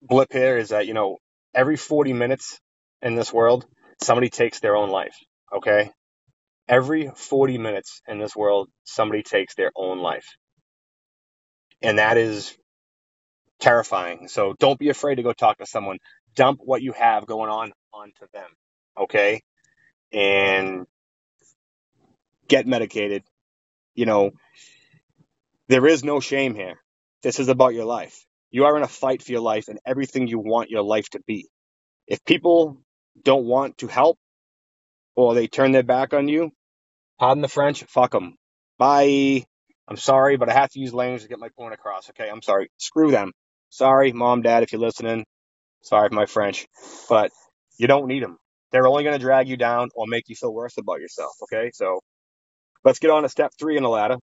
blip 0.01 0.31
here 0.33 0.57
is 0.57 0.69
that 0.69 0.87
you 0.87 0.93
know 0.93 1.17
every 1.53 1.77
40 1.77 2.13
minutes 2.13 2.59
in 3.01 3.15
this 3.15 3.33
world 3.33 3.65
somebody 4.01 4.29
takes 4.29 4.59
their 4.61 4.75
own 4.75 4.89
life. 4.89 5.15
Okay, 5.55 5.91
every 6.69 7.11
40 7.15 7.57
minutes 7.57 8.01
in 8.07 8.19
this 8.19 8.35
world 8.35 8.69
somebody 8.85 9.23
takes 9.23 9.55
their 9.55 9.71
own 9.75 9.99
life, 9.99 10.27
and 11.81 11.99
that 11.99 12.17
is 12.17 12.57
terrifying. 13.59 14.27
So 14.27 14.53
don't 14.59 14.79
be 14.79 14.89
afraid 14.89 15.15
to 15.15 15.23
go 15.23 15.33
talk 15.33 15.57
to 15.59 15.65
someone. 15.65 15.97
Dump 16.35 16.59
what 16.63 16.81
you 16.81 16.93
have 16.93 17.25
going 17.25 17.49
on 17.49 17.71
onto 17.93 18.25
them. 18.33 18.49
Okay. 18.97 19.41
And 20.11 20.85
get 22.47 22.67
medicated. 22.67 23.23
You 23.93 24.05
know, 24.05 24.31
there 25.67 25.87
is 25.87 26.03
no 26.03 26.19
shame 26.19 26.53
here. 26.55 26.75
This 27.23 27.39
is 27.39 27.47
about 27.47 27.73
your 27.73 27.85
life. 27.85 28.25
You 28.51 28.65
are 28.65 28.77
in 28.77 28.83
a 28.83 28.87
fight 28.87 29.23
for 29.23 29.31
your 29.31 29.41
life 29.41 29.67
and 29.67 29.79
everything 29.85 30.27
you 30.27 30.39
want 30.39 30.69
your 30.69 30.83
life 30.83 31.09
to 31.11 31.21
be. 31.25 31.47
If 32.07 32.23
people 32.23 32.81
don't 33.23 33.45
want 33.45 33.79
to 33.79 33.87
help 33.87 34.17
or 35.15 35.33
they 35.33 35.47
turn 35.47 35.71
their 35.71 35.83
back 35.83 36.13
on 36.13 36.27
you, 36.27 36.51
pardon 37.19 37.41
the 37.41 37.47
French, 37.47 37.83
fuck 37.85 38.11
them. 38.11 38.35
Bye. 38.77 39.45
I'm 39.87 39.97
sorry, 39.97 40.37
but 40.37 40.49
I 40.49 40.53
have 40.53 40.69
to 40.71 40.79
use 40.79 40.93
language 40.93 41.23
to 41.23 41.27
get 41.27 41.39
my 41.39 41.49
point 41.57 41.73
across. 41.73 42.09
Okay, 42.09 42.29
I'm 42.29 42.41
sorry. 42.41 42.69
Screw 42.77 43.11
them. 43.11 43.31
Sorry, 43.69 44.11
mom, 44.13 44.41
dad, 44.41 44.63
if 44.63 44.71
you're 44.71 44.81
listening. 44.81 45.25
Sorry 45.81 46.09
for 46.09 46.15
my 46.15 46.25
French, 46.25 46.67
but 47.09 47.31
you 47.77 47.87
don't 47.87 48.07
need 48.07 48.23
them. 48.23 48.37
They're 48.71 48.87
only 48.87 49.03
going 49.03 49.13
to 49.13 49.19
drag 49.23 49.47
you 49.47 49.57
down 49.57 49.89
or 49.95 50.07
make 50.07 50.29
you 50.29 50.35
feel 50.35 50.53
worse 50.53 50.77
about 50.77 50.99
yourself. 50.99 51.31
Okay, 51.43 51.71
so 51.73 51.99
let's 52.83 52.99
get 52.99 53.11
on 53.11 53.23
to 53.23 53.29
step 53.29 53.51
three 53.59 53.77
in 53.77 53.83
the 53.83 53.89
ladder, 53.89 54.17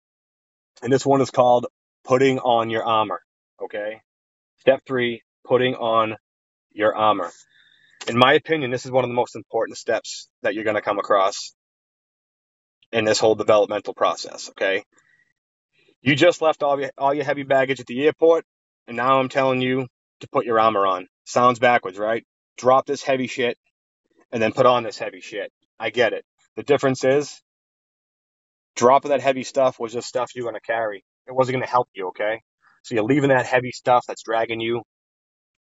and 0.83 0.93
this 0.93 1.07
one 1.07 1.21
is 1.21 1.31
called 1.31 1.67
putting 2.05 2.39
on 2.39 2.71
your 2.71 2.85
armor. 2.85 3.21
Okay, 3.63 4.01
step 4.61 4.83
three, 4.87 5.23
putting 5.47 5.75
on 5.75 6.17
your 6.73 6.97
armor. 6.97 7.31
In 8.09 8.19
my 8.19 8.35
opinion, 8.35 8.71
this 8.71 8.87
is 8.87 8.91
one 8.91 9.05
of 9.05 9.11
the 9.11 9.15
most 9.15 9.37
important 9.37 9.79
steps 9.79 10.29
that 10.43 10.55
you're 10.55 10.65
going 10.65 10.77
to 10.77 10.83
come 10.83 10.99
across 10.99 11.55
in 12.93 13.05
this 13.05 13.21
whole 13.21 13.35
developmental 13.35 13.95
process. 13.95 14.51
Okay, 14.51 14.83
you 16.03 16.17
just 16.17 16.43
left 16.43 16.63
all 16.63 16.81
your 16.81 16.91
all 16.99 17.15
your 17.15 17.25
heavy 17.25 17.43
baggage 17.43 17.81
at 17.81 17.87
the 17.87 18.05
airport, 18.07 18.45
and 18.91 18.97
now 18.97 19.21
I'm 19.21 19.29
telling 19.29 19.63
you 19.63 19.87
to 20.19 20.29
put 20.33 20.47
your 20.47 20.59
armor 20.59 20.85
on. 20.85 21.07
Sounds 21.25 21.61
backwards, 21.61 21.97
right? 21.97 22.25
Drop 22.59 22.87
this 22.87 23.05
heavy 23.05 23.29
shit 23.29 23.57
and 24.33 24.43
then 24.43 24.53
put 24.53 24.67
on 24.67 24.83
this 24.83 24.99
heavy 24.99 25.21
shit. 25.21 25.53
I 25.79 25.91
get 25.91 26.13
it. 26.13 26.25
The 26.57 26.65
difference 26.65 27.05
is 27.05 27.41
dropping 28.75 29.13
that 29.13 29.21
heavy 29.21 29.45
stuff 29.45 29.79
was 29.79 29.93
just 29.93 30.09
stuff 30.09 30.33
you're 30.35 30.43
going 30.43 30.57
to 30.57 30.61
carry. 30.61 31.05
It 31.29 31.33
wasn't 31.37 31.55
going 31.55 31.65
to 31.65 31.71
help 31.71 31.89
you, 31.95 32.09
okay? 32.09 32.41
So 32.83 32.97
you're 32.97 33.05
leaving 33.05 33.29
that 33.29 33.47
heavy 33.47 33.71
stuff 33.71 34.03
that's 34.09 34.25
dragging 34.25 34.61
you 34.61 34.83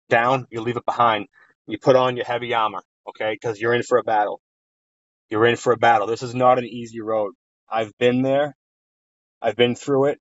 down, 0.09 0.45
you 0.51 0.59
leave 0.59 0.75
it 0.75 0.85
behind. 0.85 1.27
You 1.67 1.77
put 1.79 1.95
on 1.95 2.17
your 2.17 2.25
heavy 2.25 2.53
armor, 2.53 2.83
okay? 3.07 3.31
Because 3.31 3.61
you're 3.61 3.73
in 3.73 3.83
for 3.83 3.97
a 3.97 4.03
battle. 4.03 4.41
You're 5.29 5.45
in 5.45 5.55
for 5.55 5.71
a 5.71 5.77
battle. 5.77 6.05
This 6.05 6.21
is 6.21 6.35
not 6.35 6.57
an 6.57 6.65
easy 6.65 6.99
road. 6.99 7.31
I've 7.71 7.97
been 7.97 8.23
there. 8.23 8.57
I've 9.41 9.55
been 9.55 9.75
through 9.75 10.07
it. 10.07 10.19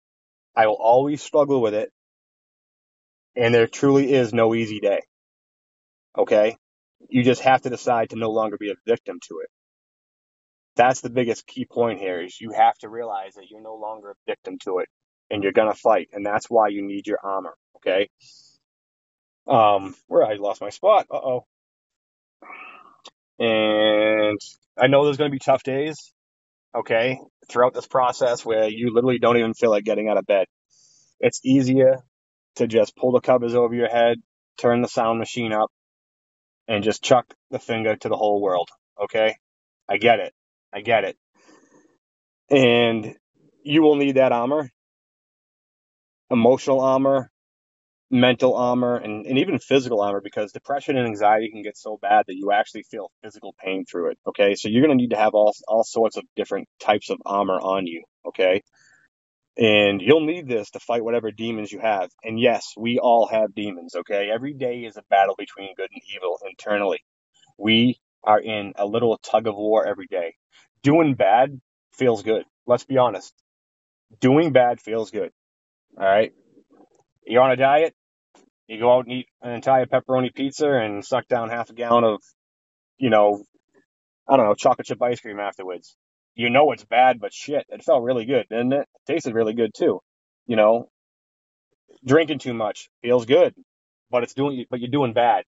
I 0.55 0.69
will 0.69 0.79
always 0.81 1.21
struggle 1.21 1.61
with 1.61 1.75
it. 1.75 1.91
And 3.37 3.55
there 3.55 3.67
truly 3.67 4.13
is 4.13 4.33
no 4.33 4.55
easy 4.55 4.81
day. 4.81 5.01
Okay? 6.17 6.57
You 7.09 7.23
just 7.23 7.43
have 7.43 7.63
to 7.63 7.71
decide 7.71 8.11
to 8.11 8.17
no 8.17 8.31
longer 8.31 8.57
be 8.57 8.71
a 8.71 8.77
victim 8.87 9.21
to 9.29 9.41
it. 9.41 9.51
That's 10.77 11.03
the 11.03 11.11
biggest 11.11 11.47
key 11.47 11.67
point 11.67 12.01
here 12.01 12.23
is 12.23 12.41
you 12.41 12.51
have 12.53 12.77
to 12.79 12.89
realize 12.89 13.35
that 13.35 13.51
you're 13.51 13.63
no 13.63 13.77
longer 13.77 14.11
a 14.11 14.15
victim 14.27 14.59
to 14.65 14.79
it 14.79 14.89
and 15.31 15.43
you're 15.43 15.53
going 15.53 15.71
to 15.71 15.79
fight. 15.79 16.09
And 16.13 16.25
that's 16.25 16.49
why 16.49 16.69
you 16.69 16.83
need 16.83 17.07
your 17.07 17.19
armor. 17.23 17.55
Okay? 17.77 18.09
Um, 19.47 19.95
where 20.07 20.25
I 20.25 20.35
lost 20.35 20.61
my 20.61 20.71
spot. 20.71 21.07
Uh 21.11 21.17
oh. 21.17 21.47
And 23.39 24.41
I 24.79 24.87
know 24.87 25.05
there's 25.05 25.19
going 25.19 25.31
to 25.31 25.35
be 25.35 25.39
tough 25.39 25.63
days. 25.63 26.13
Okay. 26.75 27.21
Throughout 27.49 27.75
this 27.75 27.87
process 27.87 28.45
where 28.45 28.69
you 28.69 28.93
literally 28.93 29.19
don't 29.19 29.37
even 29.37 29.55
feel 29.55 29.71
like 29.71 29.85
getting 29.85 30.09
out 30.09 30.19
of 30.19 30.27
bed. 30.27 30.47
It's 31.21 31.41
easier 31.45 32.03
to 32.57 32.67
just 32.67 32.97
pull 32.97 33.13
the 33.13 33.21
covers 33.21 33.55
over 33.55 33.75
your 33.75 33.89
head, 33.89 34.19
turn 34.59 34.83
the 34.83 34.89
sound 34.89 35.19
machine 35.19 35.53
up, 35.53 35.71
and 36.69 36.85
just 36.85 37.03
chuck 37.03 37.33
the 37.51 37.59
finger 37.59 37.97
to 37.97 38.09
the 38.09 38.17
whole 38.17 38.41
world. 38.41 38.69
Okay? 39.03 39.37
I 39.89 39.99
get 39.99 40.21
it. 40.21 40.33
I 40.73 40.81
get 40.81 41.05
it. 41.05 41.17
And 42.51 43.15
you 43.63 43.83
will 43.83 43.97
need 43.97 44.17
that 44.17 44.33
armor 44.33 44.71
emotional 46.31 46.81
armor, 46.81 47.31
mental 48.11 48.57
armor, 48.57 48.97
and, 48.97 49.27
and 49.27 49.39
even 49.39 49.59
physical 49.59 50.01
armor 50.01 50.21
because 50.21 50.53
depression 50.53 50.97
and 50.97 51.07
anxiety 51.07 51.51
can 51.51 51.63
get 51.63 51.77
so 51.77 51.99
bad 52.01 52.25
that 52.27 52.35
you 52.35 52.53
actually 52.53 52.83
feel 52.83 53.11
physical 53.23 53.55
pain 53.63 53.85
through 53.85 54.11
it. 54.11 54.19
Okay? 54.27 54.55
So 54.55 54.69
you're 54.69 54.83
going 54.85 54.97
to 54.97 55.01
need 55.01 55.11
to 55.11 55.17
have 55.17 55.35
all, 55.35 55.55
all 55.69 55.85
sorts 55.85 56.17
of 56.17 56.25
different 56.35 56.69
types 56.81 57.11
of 57.11 57.19
armor 57.25 57.59
on 57.61 57.87
you. 57.87 58.05
Okay? 58.27 58.63
And 59.59 60.03
you'll 60.03 60.27
need 60.27 60.47
this 60.47 60.71
to 60.71 60.81
fight 60.81 61.03
whatever 61.03 61.31
demons 61.31 61.73
you 61.73 61.79
have. 61.79 62.11
And 62.23 62.39
yes, 62.39 62.75
we 62.77 62.99
all 62.99 63.27
have 63.27 63.55
demons, 63.55 63.95
okay? 63.95 64.29
Every 64.33 64.53
day 64.53 64.81
is 64.81 64.97
a 64.97 65.03
battle 65.09 65.35
between 65.37 65.75
good 65.75 65.89
and 65.91 66.03
evil 66.15 66.39
internally. 66.47 67.03
We 67.57 67.99
are 68.23 68.39
in 68.39 68.75
a 68.77 68.85
little 68.85 69.17
tug 69.19 69.47
of 69.47 69.55
war 69.57 69.87
every 69.87 70.09
day. 70.09 70.35
Doing 70.83 71.15
bad 71.15 71.59
feels 71.95 72.23
good. 72.23 72.45
Let's 72.67 72.85
be 72.85 72.99
honest. 72.99 73.33
Doing 74.21 74.53
bad 74.53 74.81
feels 74.81 75.11
good. 75.11 75.31
All 75.99 76.05
right. 76.05 76.33
You're 77.25 77.43
on 77.43 77.53
a 77.53 77.57
diet. 77.57 77.95
You 78.67 78.79
go 78.79 78.93
out 78.93 79.07
and 79.07 79.13
eat 79.13 79.29
an 79.41 79.53
entire 79.53 79.87
pepperoni 79.87 80.35
pizza 80.35 80.69
and 80.69 81.05
suck 81.05 81.29
down 81.29 81.49
half 81.49 81.71
a 81.71 81.73
gallon 81.73 82.05
of, 82.05 82.21
you 82.99 83.09
know, 83.09 83.43
I 84.29 84.37
don't 84.37 84.45
know, 84.45 84.55
chocolate 84.55 84.87
chip 84.87 85.01
ice 85.01 85.21
cream 85.21 85.41
afterwards 85.41 85.97
you 86.37 86.51
know 86.51 86.71
it's 86.73 86.85
bad, 86.85 87.19
but 87.19 87.33
shit, 87.33 87.67
it 87.71 87.83
felt 87.83 88.03
really 88.03 88.27
good, 88.27 88.47
didn't 88.51 88.73
it? 88.73 88.81
it? 88.81 88.89
Tasted 89.07 89.35
really 89.35 89.55
good 89.55 89.73
too. 89.75 90.01
You 90.47 90.57
know, 90.57 90.91
drinking 92.05 92.39
too 92.39 92.55
much 92.55 92.89
feels 93.03 93.25
good, 93.25 93.55
but 94.11 94.23
it's 94.23 94.35
doing, 94.35 94.67
but 94.71 94.81
you're 94.81 94.91
doing 94.91 95.15
bad. 95.15 95.45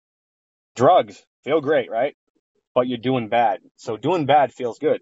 Drugs 0.75 1.23
feel 1.43 1.61
great, 1.61 1.89
right? 1.89 2.15
But 2.75 2.87
you're 2.87 2.97
doing 2.97 3.29
bad. 3.29 3.59
So 3.77 3.97
doing 3.97 4.25
bad 4.25 4.53
feels 4.53 4.77
good. 4.77 5.01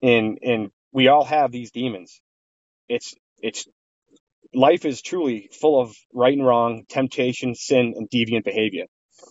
And, 0.00 0.38
and 0.42 0.70
we 0.92 1.08
all 1.08 1.24
have 1.24 1.50
these 1.50 1.72
demons. 1.72 2.20
It's, 2.88 3.14
it's, 3.38 3.66
life 4.54 4.84
is 4.84 5.02
truly 5.02 5.50
full 5.60 5.80
of 5.80 5.94
right 6.12 6.36
and 6.36 6.46
wrong, 6.46 6.84
temptation, 6.88 7.54
sin, 7.54 7.94
and 7.96 8.08
deviant 8.08 8.44
behavior. 8.44 8.84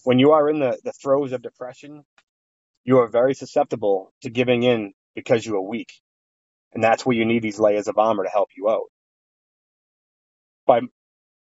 When 0.03 0.19
you 0.19 0.31
are 0.31 0.49
in 0.49 0.59
the, 0.59 0.77
the 0.83 0.91
throes 0.91 1.31
of 1.31 1.41
depression, 1.41 2.03
you 2.83 2.97
are 2.99 3.07
very 3.07 3.33
susceptible 3.33 4.11
to 4.23 4.29
giving 4.29 4.63
in 4.63 4.93
because 5.15 5.45
you 5.45 5.55
are 5.55 5.61
weak. 5.61 5.91
And 6.73 6.83
that's 6.83 7.05
where 7.05 7.15
you 7.15 7.25
need 7.25 7.43
these 7.43 7.59
layers 7.59 7.87
of 7.87 7.97
armor 7.97 8.23
to 8.23 8.29
help 8.29 8.49
you 8.57 8.69
out. 8.69 8.89
By 10.65 10.81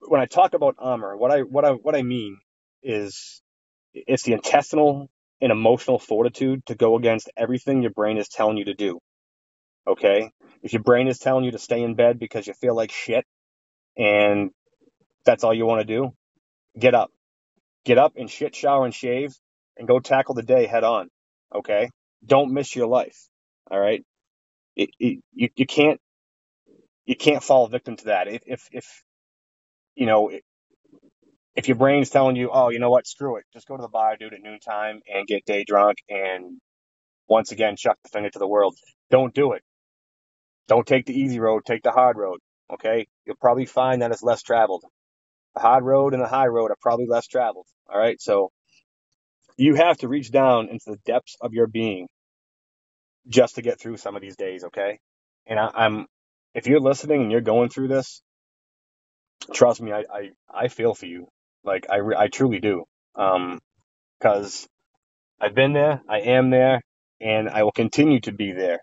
when 0.00 0.20
I 0.20 0.26
talk 0.26 0.54
about 0.54 0.76
armor, 0.78 1.16
what 1.16 1.30
I 1.30 1.40
what 1.40 1.64
I 1.64 1.70
what 1.70 1.96
I 1.96 2.02
mean 2.02 2.38
is 2.82 3.40
it's 3.94 4.24
the 4.24 4.32
intestinal 4.32 5.08
and 5.40 5.52
emotional 5.52 5.98
fortitude 5.98 6.64
to 6.66 6.74
go 6.74 6.96
against 6.96 7.30
everything 7.36 7.82
your 7.82 7.92
brain 7.92 8.18
is 8.18 8.28
telling 8.28 8.56
you 8.56 8.66
to 8.66 8.74
do. 8.74 8.98
Okay? 9.86 10.30
If 10.62 10.72
your 10.72 10.82
brain 10.82 11.08
is 11.08 11.18
telling 11.18 11.44
you 11.44 11.52
to 11.52 11.58
stay 11.58 11.82
in 11.82 11.94
bed 11.94 12.18
because 12.18 12.46
you 12.46 12.54
feel 12.54 12.74
like 12.74 12.90
shit 12.90 13.24
and 13.96 14.50
that's 15.24 15.44
all 15.44 15.54
you 15.54 15.66
want 15.66 15.80
to 15.80 15.86
do, 15.86 16.12
get 16.78 16.94
up. 16.94 17.10
Get 17.84 17.98
up 17.98 18.14
and 18.16 18.30
shit, 18.30 18.54
shower, 18.54 18.84
and 18.84 18.94
shave 18.94 19.34
and 19.76 19.86
go 19.86 20.00
tackle 20.00 20.34
the 20.34 20.42
day 20.42 20.66
head 20.66 20.84
on. 20.84 21.08
Okay? 21.54 21.90
Don't 22.24 22.52
miss 22.52 22.74
your 22.74 22.86
life. 22.86 23.28
All 23.70 23.80
right, 23.80 24.04
it, 24.76 24.90
it, 25.00 25.20
you 25.34 25.50
you 25.56 25.66
can't 25.66 26.00
you 27.06 27.16
can't 27.16 27.42
fall 27.42 27.68
victim 27.68 27.96
to 27.96 28.04
that. 28.06 28.28
If 28.28 28.42
if, 28.46 28.68
if 28.72 29.04
you 29.96 30.06
know 30.06 30.30
if 31.56 31.68
your 31.68 31.76
brain's 31.76 32.10
telling 32.10 32.36
you, 32.36 32.50
oh, 32.52 32.70
you 32.70 32.78
know 32.78 32.90
what, 32.90 33.06
screw 33.06 33.36
it, 33.36 33.44
just 33.52 33.68
go 33.68 33.76
to 33.76 33.82
the 33.82 33.88
bar, 33.88 34.16
dude, 34.18 34.34
at 34.34 34.42
noontime 34.42 35.00
and 35.12 35.26
get 35.26 35.44
day 35.44 35.64
drunk 35.66 35.98
and 36.08 36.58
once 37.28 37.52
again 37.52 37.76
chuck 37.76 37.98
the 38.04 38.10
finger 38.10 38.30
to 38.30 38.38
the 38.40 38.48
world. 38.48 38.76
Don't 39.10 39.34
do 39.34 39.52
it. 39.52 39.62
Don't 40.68 40.86
take 40.86 41.06
the 41.06 41.18
easy 41.18 41.40
road. 41.40 41.64
Take 41.66 41.82
the 41.82 41.92
hard 41.92 42.16
road. 42.16 42.40
Okay, 42.72 43.06
you'll 43.26 43.36
probably 43.40 43.66
find 43.66 44.02
that 44.02 44.12
it's 44.12 44.22
less 44.22 44.42
traveled. 44.42 44.84
The 45.54 45.60
hard 45.62 45.84
road 45.84 46.14
and 46.14 46.22
the 46.22 46.28
high 46.28 46.48
road 46.48 46.70
are 46.70 46.76
probably 46.82 47.06
less 47.08 47.26
traveled. 47.28 47.66
All 47.92 47.98
right, 47.98 48.20
so 48.20 48.50
you 49.58 49.74
have 49.76 49.98
to 49.98 50.08
reach 50.08 50.30
down 50.32 50.68
into 50.68 50.86
the 50.86 50.98
depths 51.06 51.36
of 51.40 51.52
your 51.54 51.66
being 51.68 52.08
just 53.28 53.56
to 53.56 53.62
get 53.62 53.80
through 53.80 53.96
some 53.98 54.16
of 54.16 54.22
these 54.22 54.36
days, 54.36 54.64
okay? 54.64 54.98
And 55.46 55.58
I, 55.58 55.70
am 55.86 56.06
if 56.54 56.66
you're 56.66 56.80
listening 56.80 57.22
and 57.22 57.32
you're 57.32 57.40
going 57.40 57.70
through 57.70 57.88
this, 57.88 58.22
trust 59.52 59.80
me, 59.82 59.92
I, 59.92 60.04
I, 60.12 60.30
I 60.52 60.68
feel 60.68 60.94
for 60.94 61.06
you. 61.06 61.28
Like, 61.64 61.86
I, 61.90 62.00
I 62.16 62.28
truly 62.28 62.60
do. 62.60 62.84
Um, 63.16 63.60
cause 64.22 64.68
I've 65.40 65.54
been 65.54 65.72
there, 65.74 66.02
I 66.08 66.20
am 66.20 66.50
there, 66.50 66.82
and 67.20 67.48
I 67.48 67.64
will 67.64 67.72
continue 67.72 68.20
to 68.22 68.32
be 68.32 68.52
there 68.52 68.80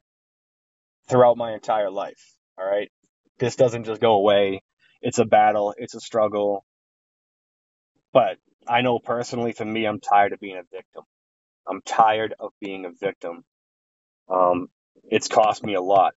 throughout 1.09 1.37
my 1.37 1.53
entire 1.53 1.91
life. 1.91 2.35
All 2.59 2.65
right. 2.65 2.91
This 3.39 3.55
doesn't 3.55 3.85
just 3.85 4.01
go 4.01 4.13
away. 4.13 4.61
It's 5.01 5.19
a 5.19 5.25
battle. 5.25 5.73
It's 5.77 5.95
a 5.95 5.99
struggle. 6.01 6.65
But 8.13 8.37
I 8.67 8.81
know 8.81 8.99
personally 8.99 9.53
for 9.53 9.65
me, 9.65 9.85
I'm 9.85 9.99
tired 9.99 10.33
of 10.33 10.39
being 10.39 10.57
a 10.57 10.63
victim. 10.75 11.03
I'm 11.67 11.81
tired 11.85 12.35
of 12.39 12.51
being 12.61 12.85
a 12.85 12.91
victim. 12.91 13.43
Um, 14.31 14.69
it's 15.05 15.29
cost 15.29 15.63
me 15.63 15.75
a 15.75 15.81
lot. 15.81 16.13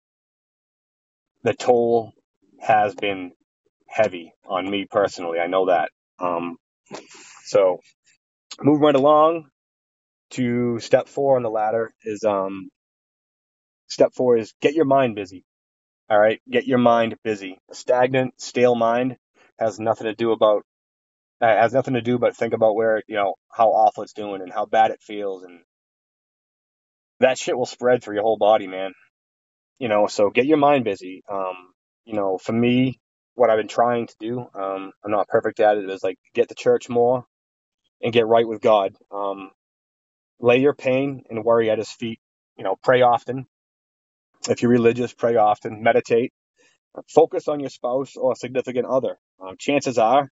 The 1.44 1.54
toll 1.54 2.12
has 2.60 2.94
been 2.94 3.32
heavy 3.88 4.34
on 4.48 4.70
me 4.70 4.86
personally. 4.90 5.40
I 5.40 5.46
know 5.48 5.66
that. 5.66 5.90
Um, 6.20 6.56
so 7.44 7.80
moving 8.62 8.82
right 8.82 8.94
along 8.96 9.46
to 10.32 10.78
step 10.80 11.08
four 11.08 11.36
on 11.36 11.42
the 11.42 11.50
ladder 11.50 11.92
is 12.04 12.24
um, 12.24 12.70
step 13.88 14.12
four 14.14 14.36
is 14.36 14.54
get 14.60 14.74
your 14.74 14.86
mind 14.86 15.16
busy. 15.16 15.44
All 16.10 16.18
right, 16.18 16.40
get 16.50 16.66
your 16.66 16.78
mind 16.78 17.16
busy. 17.24 17.58
A 17.70 17.74
stagnant, 17.74 18.40
stale 18.40 18.74
mind 18.76 19.16
has 19.58 19.80
nothing 19.80 20.06
to 20.06 20.14
do 20.14 20.32
about 20.32 20.64
uh, 21.40 21.46
has 21.48 21.72
nothing 21.74 21.94
to 21.94 22.02
do 22.02 22.18
but 22.18 22.36
think 22.36 22.54
about 22.54 22.76
where 22.76 23.02
you 23.08 23.16
know 23.16 23.34
how 23.52 23.70
awful 23.70 24.04
it's 24.04 24.14
doing 24.14 24.42
and 24.42 24.52
how 24.52 24.66
bad 24.66 24.90
it 24.92 25.02
feels 25.02 25.44
and 25.44 25.60
that 27.24 27.38
shit 27.38 27.56
will 27.58 27.66
spread 27.66 28.02
through 28.02 28.16
your 28.16 28.24
whole 28.24 28.38
body, 28.38 28.68
man. 28.68 28.92
You 29.78 29.88
know, 29.88 30.06
so 30.06 30.30
get 30.30 30.46
your 30.46 30.58
mind 30.58 30.84
busy. 30.84 31.22
Um, 31.30 31.56
you 32.04 32.14
know, 32.14 32.38
for 32.38 32.52
me, 32.52 33.00
what 33.34 33.50
I've 33.50 33.58
been 33.58 33.68
trying 33.68 34.06
to 34.08 34.14
do. 34.20 34.40
Um, 34.40 34.92
I'm 35.04 35.10
not 35.10 35.28
perfect 35.28 35.60
at 35.60 35.78
it. 35.78 35.90
Is 35.90 36.04
like 36.04 36.18
get 36.34 36.48
to 36.50 36.54
church 36.54 36.88
more 36.88 37.24
and 38.02 38.12
get 38.12 38.26
right 38.26 38.48
with 38.48 38.60
God. 38.62 38.94
Um, 39.12 39.50
lay 40.40 40.58
your 40.58 40.74
pain 40.74 41.24
and 41.30 41.44
worry 41.44 41.70
at 41.70 41.78
His 41.78 41.90
feet. 41.90 42.20
You 42.56 42.64
know, 42.64 42.76
pray 42.82 43.02
often. 43.02 43.46
If 44.48 44.62
you're 44.62 44.70
religious, 44.70 45.12
pray 45.14 45.36
often. 45.36 45.82
Meditate. 45.82 46.32
Focus 47.14 47.48
on 47.48 47.60
your 47.60 47.70
spouse 47.70 48.16
or 48.16 48.36
significant 48.36 48.86
other. 48.86 49.18
Um, 49.40 49.56
chances 49.58 49.98
are 49.98 50.28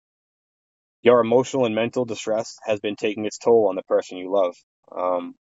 your 1.03 1.21
emotional 1.21 1.65
and 1.65 1.75
mental 1.75 2.05
distress 2.05 2.57
has 2.65 2.79
been 2.81 2.95
taking 2.97 3.25
its 3.25 3.37
toll 3.39 3.67
on 3.69 3.75
the 3.75 3.83
person 3.83 4.17
you 4.17 4.31
love. 4.31 4.55
Um, 4.95 5.35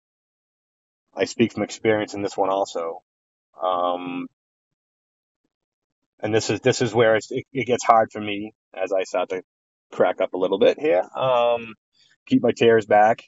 I 1.21 1.27
speak 1.27 1.55
from 1.55 1.65
experience 1.65 2.15
in 2.15 2.23
this 2.23 2.37
one 2.37 2.51
also. 2.51 3.03
Um, 3.63 4.29
and 6.21 6.35
this 6.35 6.51
is 6.51 6.61
this 6.61 6.83
is 6.83 6.95
where 6.95 7.17
it, 7.17 7.25
it 7.53 7.67
gets 7.67 7.85
hard 7.85 8.11
for 8.13 8.21
me 8.21 8.55
as 8.75 8.93
I 8.93 9.05
start 9.05 9.31
to 9.31 9.43
crack 9.93 10.21
up 10.23 10.35
a 10.35 10.39
little 10.39 10.59
bit 10.59 10.81
here. 10.81 11.03
Um, 11.17 11.75
keep 12.27 12.43
my 12.43 12.53
tears 12.53 12.87
back. 12.87 13.23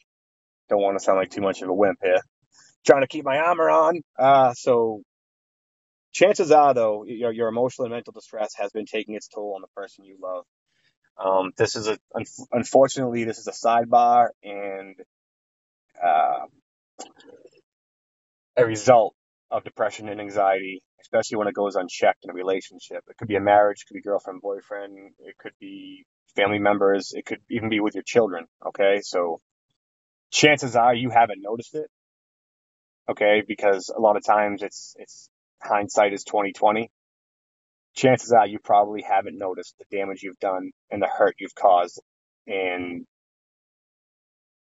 Don't 0.71 0.83
want 0.83 0.99
to 0.99 1.05
sound 1.05 1.19
like 1.19 1.31
too 1.31 1.43
much 1.43 1.63
of 1.63 1.69
a 1.69 1.75
wimp 1.75 1.99
here. 2.03 2.21
Trying 2.87 3.03
to 3.03 3.09
keep 3.09 3.25
my 3.25 3.39
armor 3.39 3.71
on. 3.71 4.01
Uh, 4.19 4.55
so 4.55 5.03
chances 6.13 6.51
are, 6.53 6.75
though, 6.75 7.05
your, 7.07 7.33
your 7.33 7.49
emotional 7.49 7.87
and 7.87 7.95
mental 7.95 8.13
distress 8.13 8.55
has 8.59 8.73
been 8.73 8.87
taking 8.87 9.15
its 9.15 9.29
toll 9.29 9.55
on 9.57 9.63
the 9.63 9.69
person 9.77 10.05
you 10.05 10.17
love. 10.23 10.45
Um, 11.19 11.53
this 11.57 11.77
is 11.77 11.89
a, 11.89 11.99
un- 12.15 12.25
unfortunately, 12.53 13.25
this 13.25 13.39
is 13.39 13.49
a 13.49 13.53
sidebar 13.53 14.29
and 14.43 14.97
uh, 16.03 16.47
a 18.57 18.65
result 18.67 19.15
of 19.51 19.65
depression 19.65 20.09
and 20.09 20.21
anxiety, 20.21 20.83
especially 21.01 21.37
when 21.39 21.49
it 21.49 21.55
goes 21.55 21.77
unchecked 21.77 22.25
in 22.25 22.31
a 22.31 22.35
relationship. 22.35 23.05
It 23.09 23.17
could 23.19 23.29
be 23.29 23.37
a 23.37 23.41
marriage, 23.41 23.83
it 23.83 23.89
could 23.89 23.95
be 23.95 24.03
girlfriend, 24.03 24.41
boyfriend, 24.43 24.97
it 25.21 25.37
could 25.39 25.53
be 25.61 26.05
family 26.37 26.59
members, 26.59 27.13
it 27.15 27.27
could 27.27 27.41
even 27.51 27.69
be 27.69 27.81
with 27.81 27.95
your 27.95 28.05
children. 28.05 28.47
Okay, 28.67 29.01
so 29.03 29.41
chances 30.31 30.77
are 30.77 30.95
you 30.95 31.11
haven't 31.11 31.43
noticed 31.43 31.75
it. 31.75 31.89
Okay, 33.09 33.43
because 33.47 33.91
a 33.95 34.01
lot 34.01 34.17
of 34.17 34.25
times 34.25 34.63
it's 34.63 34.95
it's 34.99 35.29
hindsight 35.63 36.13
is 36.13 36.25
twenty 36.25 36.53
twenty. 36.53 36.91
Chances 37.95 38.33
are 38.33 38.47
you 38.47 38.59
probably 38.59 39.03
haven't 39.03 39.39
noticed 39.39 39.75
the 39.79 39.97
damage 39.97 40.23
you've 40.23 40.39
done 40.39 40.71
and 40.91 41.03
the 41.03 41.09
hurt 41.09 41.35
you've 41.39 41.55
caused 41.55 42.01
and 42.47 43.07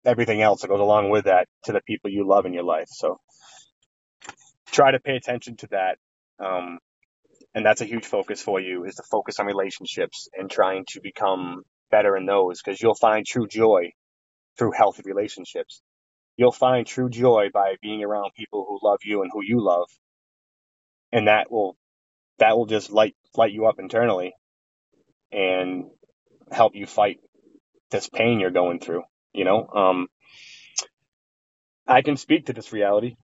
everything 0.05 0.43
else 0.43 0.62
that 0.62 0.69
goes 0.69 0.81
along 0.81 1.11
with 1.11 1.25
that 1.25 1.49
to 1.64 1.73
the 1.73 1.81
people 1.87 2.11
you 2.11 2.26
love 2.26 2.47
in 2.47 2.53
your 2.53 2.64
life. 2.64 2.88
So 2.88 3.19
try 4.75 4.90
to 4.90 5.00
pay 5.00 5.16
attention 5.16 5.57
to 5.57 5.69
that. 5.69 5.99
Um, 6.45 6.78
and 7.54 7.64
that's 7.64 7.81
a 7.81 7.87
huge 7.87 8.04
focus 8.04 8.43
for 8.43 8.61
you 8.61 8.85
is 8.85 8.97
to 8.97 9.04
focus 9.11 9.38
on 9.38 9.47
relationships 9.47 10.28
and 10.37 10.50
trying 10.50 10.85
to 10.88 11.00
become 11.00 11.62
better 11.90 12.16
in 12.16 12.26
those 12.26 12.61
because 12.61 12.83
you'll 12.83 12.97
find 12.97 13.25
true 13.25 13.47
joy 13.47 13.93
through 14.59 14.73
healthy 14.73 15.02
relationships. 15.04 15.81
You'll 16.37 16.52
find 16.52 16.87
true 16.87 17.09
joy 17.09 17.50
by 17.54 17.76
being 17.81 18.02
around 18.02 18.33
people 18.37 18.66
who 18.69 18.87
love 18.87 18.99
you 19.04 19.23
and 19.23 19.31
who 19.33 19.45
you 19.45 19.62
love. 19.64 19.88
And 21.12 21.28
that 21.28 21.50
will, 21.50 21.76
that 22.38 22.57
will 22.57 22.66
just 22.66 22.90
light, 22.90 23.14
light 23.37 23.52
you 23.52 23.66
up 23.66 23.78
internally 23.78 24.35
and 25.31 25.85
help 26.50 26.75
you 26.75 26.87
fight 26.87 27.21
this 27.93 28.09
pain 28.09 28.40
you're 28.40 28.50
going 28.50 28.81
through, 28.81 29.04
you 29.33 29.45
know? 29.45 29.69
Um, 29.69 30.09
I 31.87 32.02
can 32.02 32.16
speak 32.16 32.47
to 32.47 32.52
this 32.52 32.73
reality 32.73 33.14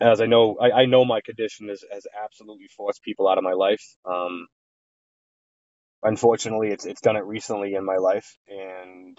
as 0.00 0.20
I 0.20 0.26
know, 0.26 0.56
I, 0.60 0.82
I 0.82 0.86
know 0.86 1.04
my 1.04 1.20
condition 1.20 1.68
has, 1.68 1.84
has 1.92 2.06
absolutely 2.22 2.68
forced 2.76 3.02
people 3.02 3.28
out 3.28 3.38
of 3.38 3.44
my 3.44 3.52
life. 3.52 3.82
Um, 4.04 4.46
unfortunately, 6.02 6.68
it's 6.70 6.86
it's 6.86 7.00
done 7.00 7.16
it 7.16 7.24
recently 7.24 7.74
in 7.74 7.84
my 7.84 7.96
life, 7.96 8.36
and 8.48 9.18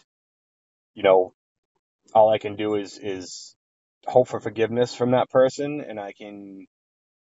you 0.93 1.03
know, 1.03 1.33
all 2.13 2.29
I 2.29 2.37
can 2.37 2.55
do 2.55 2.75
is 2.75 2.99
is 3.01 3.55
hope 4.05 4.27
for 4.27 4.39
forgiveness 4.39 4.95
from 4.95 5.11
that 5.11 5.29
person, 5.29 5.81
and 5.81 5.99
I 5.99 6.13
can 6.13 6.67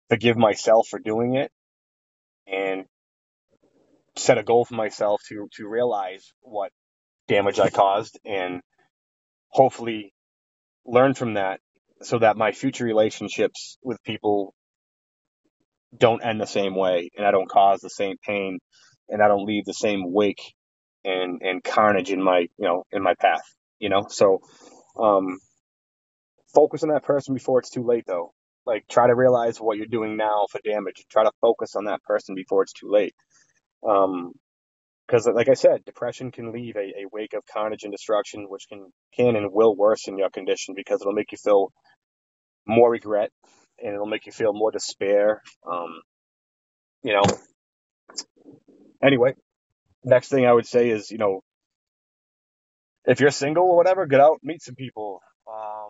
forgive 0.09 0.37
myself 0.37 0.88
for 0.88 0.98
doing 0.98 1.35
it, 1.37 1.53
and 2.46 2.85
set 4.16 4.38
a 4.38 4.42
goal 4.42 4.64
for 4.64 4.74
myself 4.74 5.22
to 5.29 5.48
to 5.57 5.68
realize 5.68 6.33
what 6.42 6.72
damage 7.29 7.61
I 7.61 7.70
caused, 7.70 8.18
and 8.24 8.61
hopefully 9.48 10.12
learn 10.85 11.14
from 11.14 11.35
that 11.35 11.61
so 12.03 12.19
that 12.21 12.37
my 12.37 12.53
future 12.53 12.85
relationships 12.85 13.79
with 13.83 14.03
people 14.05 14.55
don't 15.97 16.25
end 16.25 16.41
the 16.41 16.47
same 16.47 16.77
way 16.77 17.11
and 17.17 17.27
I 17.27 17.31
don't 17.31 17.49
cause 17.51 17.81
the 17.81 17.91
same 17.91 18.17
pain 18.27 18.59
and 19.09 19.23
I 19.23 19.29
don't 19.29 19.47
leave 19.47 19.65
the 19.65 19.75
same 19.75 20.12
wake 20.12 20.55
and, 21.05 21.41
and 21.43 21.65
carnage 21.65 22.11
in 22.12 22.23
my, 22.23 22.41
you 22.41 22.67
know, 22.67 22.85
in 22.93 23.03
my 23.03 23.15
path, 23.15 23.43
you 23.79 23.91
know? 23.91 24.07
So, 24.09 24.41
um, 24.99 25.38
focus 26.55 26.83
on 26.83 26.91
that 26.91 27.05
person 27.05 27.35
before 27.35 27.61
it's 27.61 27.71
too 27.71 27.85
late 27.85 28.05
though. 28.07 28.33
Like 28.67 28.87
try 28.88 29.07
to 29.09 29.15
realize 29.15 29.59
what 29.59 29.77
you're 29.77 29.87
doing 29.87 30.17
now 30.17 30.47
for 30.51 30.61
damage. 30.65 31.05
Try 31.11 31.25
to 31.25 31.33
focus 31.41 31.77
on 31.77 31.85
that 31.87 32.03
person 32.05 32.35
before 32.35 32.62
it's 32.62 32.73
too 32.73 32.91
late. 32.91 33.15
Um, 33.88 34.33
because 35.07 35.27
like 35.27 35.49
I 35.49 35.55
said, 35.55 35.85
depression 35.85 36.31
can 36.33 36.53
leave 36.53 36.77
a, 36.77 36.81
a 36.81 37.07
wake 37.12 37.35
of 37.35 37.43
carnage 37.53 37.83
and 37.83 37.93
destruction, 37.93 38.47
which 38.49 38.67
can 38.69 38.87
can 39.15 39.37
and 39.37 39.53
will 39.53 39.77
worsen 39.77 40.19
your 40.19 40.31
condition 40.31 40.75
because 40.77 41.03
it'll 41.03 41.12
make 41.12 41.33
you 41.33 41.38
feel 41.38 41.73
more 42.66 42.90
regret 42.90 43.31
and 43.83 43.94
it'll 43.94 44.07
make 44.07 44.27
you 44.27 44.33
feel 44.33 44.53
more 44.53 44.70
despair. 44.70 45.42
Um, 45.70 46.03
you 47.03 47.12
know. 47.12 47.22
Anyway, 49.03 49.35
next 50.05 50.29
thing 50.29 50.46
I 50.46 50.53
would 50.53 50.66
say 50.66 50.90
is, 50.90 51.11
you 51.11 51.18
know, 51.18 51.40
if 53.05 53.20
you're 53.20 53.31
single 53.31 53.64
or 53.64 53.77
whatever, 53.77 54.07
get 54.07 54.20
out, 54.20 54.38
meet 54.42 54.62
some 54.62 54.77
people. 54.77 55.20
Um, 55.53 55.88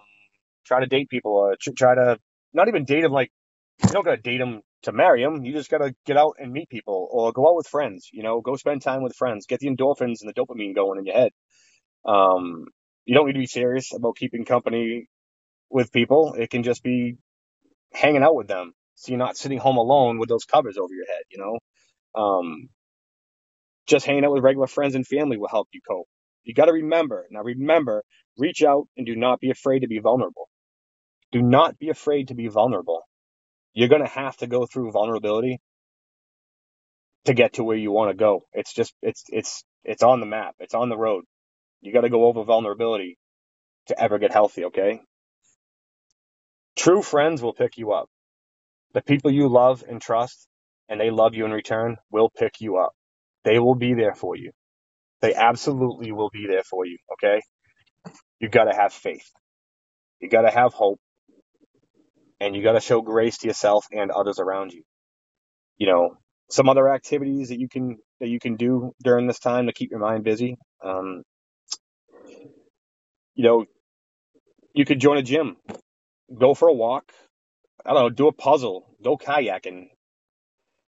try 0.65 0.81
to 0.81 0.87
date 0.87 1.11
people. 1.11 1.51
Uh, 1.53 1.57
try 1.77 1.95
to 1.95 2.19
not 2.55 2.69
even 2.69 2.85
date 2.85 3.03
them 3.03 3.13
like 3.13 3.31
you 3.83 3.91
don't 3.91 4.05
gotta 4.05 4.21
date 4.21 4.39
them 4.39 4.63
to 4.83 4.93
marry 4.93 5.23
them. 5.23 5.45
You 5.45 5.53
just 5.53 5.71
gotta 5.71 5.95
get 6.07 6.17
out 6.17 6.37
and 6.39 6.53
meet 6.53 6.71
people 6.71 7.09
or 7.11 7.33
go 7.33 7.49
out 7.49 7.57
with 7.57 7.67
friends. 7.67 8.09
You 8.13 8.23
know, 8.23 8.41
go 8.41 8.57
spend 8.57 8.83
time 8.83 9.03
with 9.03 9.15
friends. 9.15 9.47
Get 9.47 9.61
the 9.61 9.69
endorphins 9.69 10.23
and 10.23 10.29
the 10.29 10.35
dopamine 10.35 10.75
going 10.75 10.99
in 10.99 11.07
your 11.07 11.17
head. 11.17 11.33
Um, 12.07 12.65
you 13.05 13.15
don't 13.15 13.27
need 13.27 13.35
to 13.35 13.39
be 13.41 13.47
serious 13.47 13.93
about 13.95 14.17
keeping 14.17 14.45
company 14.45 15.09
with 15.73 15.93
people. 15.93 16.35
It 16.35 16.51
can 16.51 16.65
just 16.65 16.85
be 16.85 17.17
hanging 17.95 18.23
out 18.25 18.37
with 18.37 18.49
them. 18.49 18.73
So 18.97 19.13
you're 19.13 19.19
not 19.19 19.37
sitting 19.39 19.59
home 19.59 19.79
alone 19.79 20.19
with 20.19 20.29
those 20.31 20.45
covers 20.45 20.79
over 20.79 20.95
your 20.95 21.07
head, 21.07 21.25
you 21.31 21.39
know? 21.39 21.59
Um, 22.21 22.69
just 23.87 24.07
hanging 24.07 24.25
out 24.25 24.33
with 24.33 24.45
regular 24.45 24.69
friends 24.69 24.97
and 24.97 25.07
family 25.07 25.39
will 25.39 25.49
help 25.49 25.69
you 25.73 25.81
cope. 25.89 26.09
You 26.45 26.55
got 26.55 26.67
to 26.67 26.73
remember, 26.75 27.27
now 27.31 27.43
remember, 27.43 28.05
reach 28.39 28.63
out 28.65 28.89
and 28.97 29.07
do 29.07 29.17
not 29.17 29.41
be 29.41 29.51
afraid 29.51 29.81
to 29.81 29.89
be 29.89 30.01
vulnerable. 30.01 30.49
Do 31.33 31.43
not 31.43 31.79
be 31.79 31.91
afraid 31.91 32.29
to 32.29 32.35
be 32.35 32.49
vulnerable. 32.49 33.03
You're 33.75 33.89
going 33.89 34.03
to 34.03 34.09
have 34.09 34.37
to 34.39 34.49
go 34.49 34.67
through 34.67 34.93
vulnerability 34.93 35.61
to 37.27 37.35
get 37.35 37.55
to 37.55 37.65
where 37.65 37.77
you 37.77 37.93
want 37.93 38.11
to 38.11 38.17
go. 38.17 38.43
It's 38.53 38.75
just, 38.75 38.95
it's, 39.03 39.25
it's, 39.29 39.65
it's 39.85 40.03
on 40.03 40.21
the 40.21 40.27
map. 40.27 40.57
It's 40.61 40.75
on 40.75 40.89
the 40.91 40.99
road. 40.99 41.25
You 41.83 41.93
got 41.93 42.03
to 42.03 42.11
go 42.11 42.27
over 42.27 42.45
vulnerability 42.45 43.19
to 43.89 44.01
ever 44.01 44.19
get 44.19 44.33
healthy, 44.33 44.67
okay? 44.67 45.01
True 46.77 47.03
friends 47.03 47.43
will 47.43 47.53
pick 47.53 47.77
you 47.77 47.93
up. 47.93 48.09
The 48.95 49.03
people 49.03 49.31
you 49.31 49.49
love 49.49 49.85
and 49.89 50.01
trust 50.01 50.47
and 50.89 51.01
they 51.01 51.11
love 51.11 51.35
you 51.35 51.45
in 51.45 51.53
return 51.53 51.97
will 52.11 52.31
pick 52.31 52.61
you 52.61 52.79
up. 52.79 52.93
They 53.45 53.59
will 53.59 53.75
be 53.75 53.95
there 53.95 54.15
for 54.15 54.37
you. 54.37 54.53
They 55.21 55.35
absolutely 55.35 56.13
will 56.13 56.31
be 56.31 56.47
there 56.49 56.63
for 56.65 56.87
you. 56.87 56.99
Okay. 57.15 57.41
You 58.41 58.49
got 58.49 58.65
to 58.65 58.75
have 58.75 58.93
faith. 58.93 59.31
You 60.21 60.29
got 60.29 60.43
to 60.43 60.51
have 60.51 60.73
hope 60.75 60.99
and 62.41 62.57
you 62.57 62.63
got 62.63 62.73
to 62.73 62.81
show 62.81 63.03
grace 63.03 63.39
to 63.39 63.49
yourself 63.49 63.87
and 63.93 64.11
others 64.11 64.39
around 64.39 64.73
you. 64.73 64.83
You 65.79 65.87
know, 65.89 66.17
some 66.51 66.69
other 66.69 66.93
activities 66.93 67.49
that 67.49 67.59
you 67.59 67.69
can, 67.69 67.99
that 68.21 68.29
you 68.29 68.39
can 68.39 68.57
do 68.57 68.93
during 69.03 69.27
this 69.27 69.39
time 69.39 69.67
to 69.67 69.73
keep 69.73 69.91
your 69.91 70.01
mind 70.01 70.25
busy. 70.25 70.57
Um, 70.85 71.23
you 73.35 73.45
know, 73.45 73.65
you 74.75 74.85
could 74.85 75.01
join 75.01 75.19
a 75.19 75.23
gym 75.23 75.57
go 76.39 76.55
for 76.55 76.69
a 76.69 76.73
walk. 76.73 77.13
I 77.85 77.93
don't 77.93 78.03
know, 78.03 78.11
do 78.11 78.29
a 78.29 78.33
puzzle, 78.33 78.87
go 79.03 79.17
kayaking, 79.17 79.89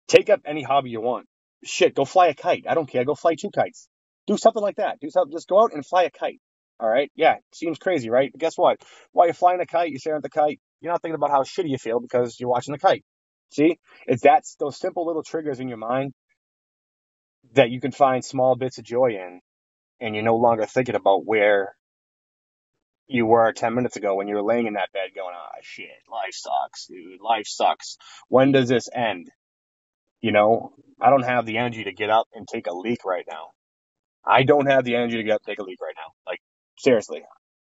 take 0.07 0.29
up 0.29 0.41
any 0.45 0.63
hobby 0.63 0.89
you 0.89 1.01
want. 1.01 1.27
Shit, 1.63 1.95
go 1.95 2.05
fly 2.05 2.27
a 2.27 2.33
kite. 2.33 2.65
I 2.67 2.73
don't 2.73 2.89
care. 2.89 3.05
Go 3.05 3.15
fly 3.15 3.35
two 3.35 3.51
kites. 3.51 3.87
Do 4.27 4.37
something 4.37 4.61
like 4.61 4.77
that. 4.77 4.99
Do 4.99 5.09
something. 5.09 5.31
Just 5.31 5.47
go 5.47 5.61
out 5.61 5.73
and 5.73 5.85
fly 5.85 6.03
a 6.03 6.09
kite. 6.09 6.39
All 6.79 6.89
right. 6.89 7.11
Yeah. 7.15 7.35
Seems 7.53 7.77
crazy, 7.77 8.09
right? 8.09 8.31
But 8.31 8.41
guess 8.41 8.57
what? 8.57 8.81
While 9.11 9.27
you're 9.27 9.35
flying 9.35 9.61
a 9.61 9.65
kite, 9.65 9.91
you're 9.91 9.99
staring 9.99 10.17
at 10.17 10.23
the 10.23 10.29
kite. 10.29 10.59
You're 10.81 10.91
not 10.91 11.01
thinking 11.01 11.15
about 11.15 11.29
how 11.29 11.43
shitty 11.43 11.69
you 11.69 11.77
feel 11.77 11.99
because 11.99 12.39
you're 12.39 12.49
watching 12.49 12.71
the 12.71 12.79
kite. 12.79 13.03
See, 13.51 13.77
it's 14.07 14.23
that's 14.23 14.55
those 14.59 14.79
simple 14.79 15.05
little 15.05 15.23
triggers 15.23 15.59
in 15.59 15.67
your 15.67 15.77
mind 15.77 16.13
that 17.53 17.69
you 17.69 17.79
can 17.79 17.91
find 17.91 18.25
small 18.25 18.55
bits 18.55 18.77
of 18.79 18.85
joy 18.85 19.09
in, 19.09 19.41
and 19.99 20.15
you're 20.15 20.23
no 20.23 20.37
longer 20.37 20.65
thinking 20.65 20.95
about 20.95 21.25
where 21.25 21.75
you 23.07 23.25
were 23.25 23.51
10 23.51 23.73
minutes 23.73 23.97
ago 23.97 24.15
when 24.15 24.27
you 24.27 24.35
were 24.35 24.43
laying 24.43 24.67
in 24.67 24.73
that 24.73 24.91
bed 24.93 25.09
going, 25.15 25.35
ah, 25.35 25.49
oh, 25.53 25.59
shit, 25.61 25.87
life 26.09 26.33
sucks, 26.33 26.87
dude. 26.87 27.21
Life 27.21 27.47
sucks. 27.47 27.97
When 28.29 28.51
does 28.51 28.69
this 28.69 28.89
end? 28.93 29.29
You 30.21 30.31
know, 30.31 30.73
I 31.01 31.09
don't 31.09 31.25
have 31.25 31.45
the 31.45 31.57
energy 31.57 31.85
to 31.85 31.93
get 31.93 32.09
up 32.09 32.27
and 32.33 32.47
take 32.47 32.67
a 32.67 32.73
leak 32.73 33.03
right 33.05 33.25
now. 33.29 33.49
I 34.25 34.43
don't 34.43 34.67
have 34.67 34.85
the 34.85 34.95
energy 34.95 35.17
to 35.17 35.23
get 35.23 35.35
up 35.35 35.41
and 35.45 35.51
take 35.51 35.59
a 35.59 35.67
leak 35.67 35.81
right 35.81 35.95
now. 35.97 36.13
Like, 36.25 36.39
seriously. 36.77 37.23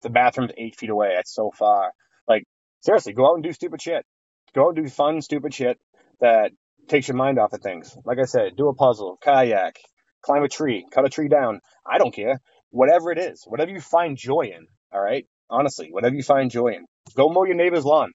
The 0.04 0.10
bathroom's 0.10 0.52
eight 0.58 0.76
feet 0.78 0.90
away. 0.90 1.14
That's 1.16 1.34
so 1.34 1.52
far. 1.58 1.92
Like, 2.28 2.44
seriously, 2.82 3.14
go 3.14 3.30
out 3.30 3.36
and 3.36 3.44
do 3.44 3.54
stupid 3.54 3.82
shit. 3.82 4.06
Go 4.54 4.66
out 4.66 4.76
and 4.76 4.86
do 4.86 4.90
fun, 4.90 5.22
stupid 5.22 5.54
shit 5.54 5.78
that 6.20 6.52
takes 6.88 7.08
your 7.08 7.18
mind 7.18 7.40
off 7.40 7.54
of 7.54 7.62
things. 7.62 7.98
Like 8.06 8.20
I 8.20 8.26
said, 8.26 8.56
do 8.58 8.68
a 8.68 8.74
puzzle, 8.74 9.18
kayak, 9.22 9.80
climb 10.22 10.44
a 10.44 10.50
tree, 10.50 10.86
cut 10.92 11.06
a 11.06 11.10
tree 11.10 11.30
down. 11.30 11.62
I 11.90 11.98
don't 11.98 12.14
care. 12.14 12.40
Whatever 12.70 13.12
it 13.12 13.18
is, 13.18 13.44
whatever 13.46 13.72
you 13.72 13.82
find 13.82 14.18
joy 14.18 14.52
in. 14.56 14.68
All 14.94 15.02
right. 15.02 15.26
Honestly, 15.50 15.90
whatever 15.92 16.16
you 16.16 16.24
find 16.24 16.52
joy 16.52 16.70
in. 16.70 16.86
Go 17.16 17.30
mow 17.30 17.44
your 17.46 17.56
neighbor's 17.56 17.86
lawn. 17.86 18.12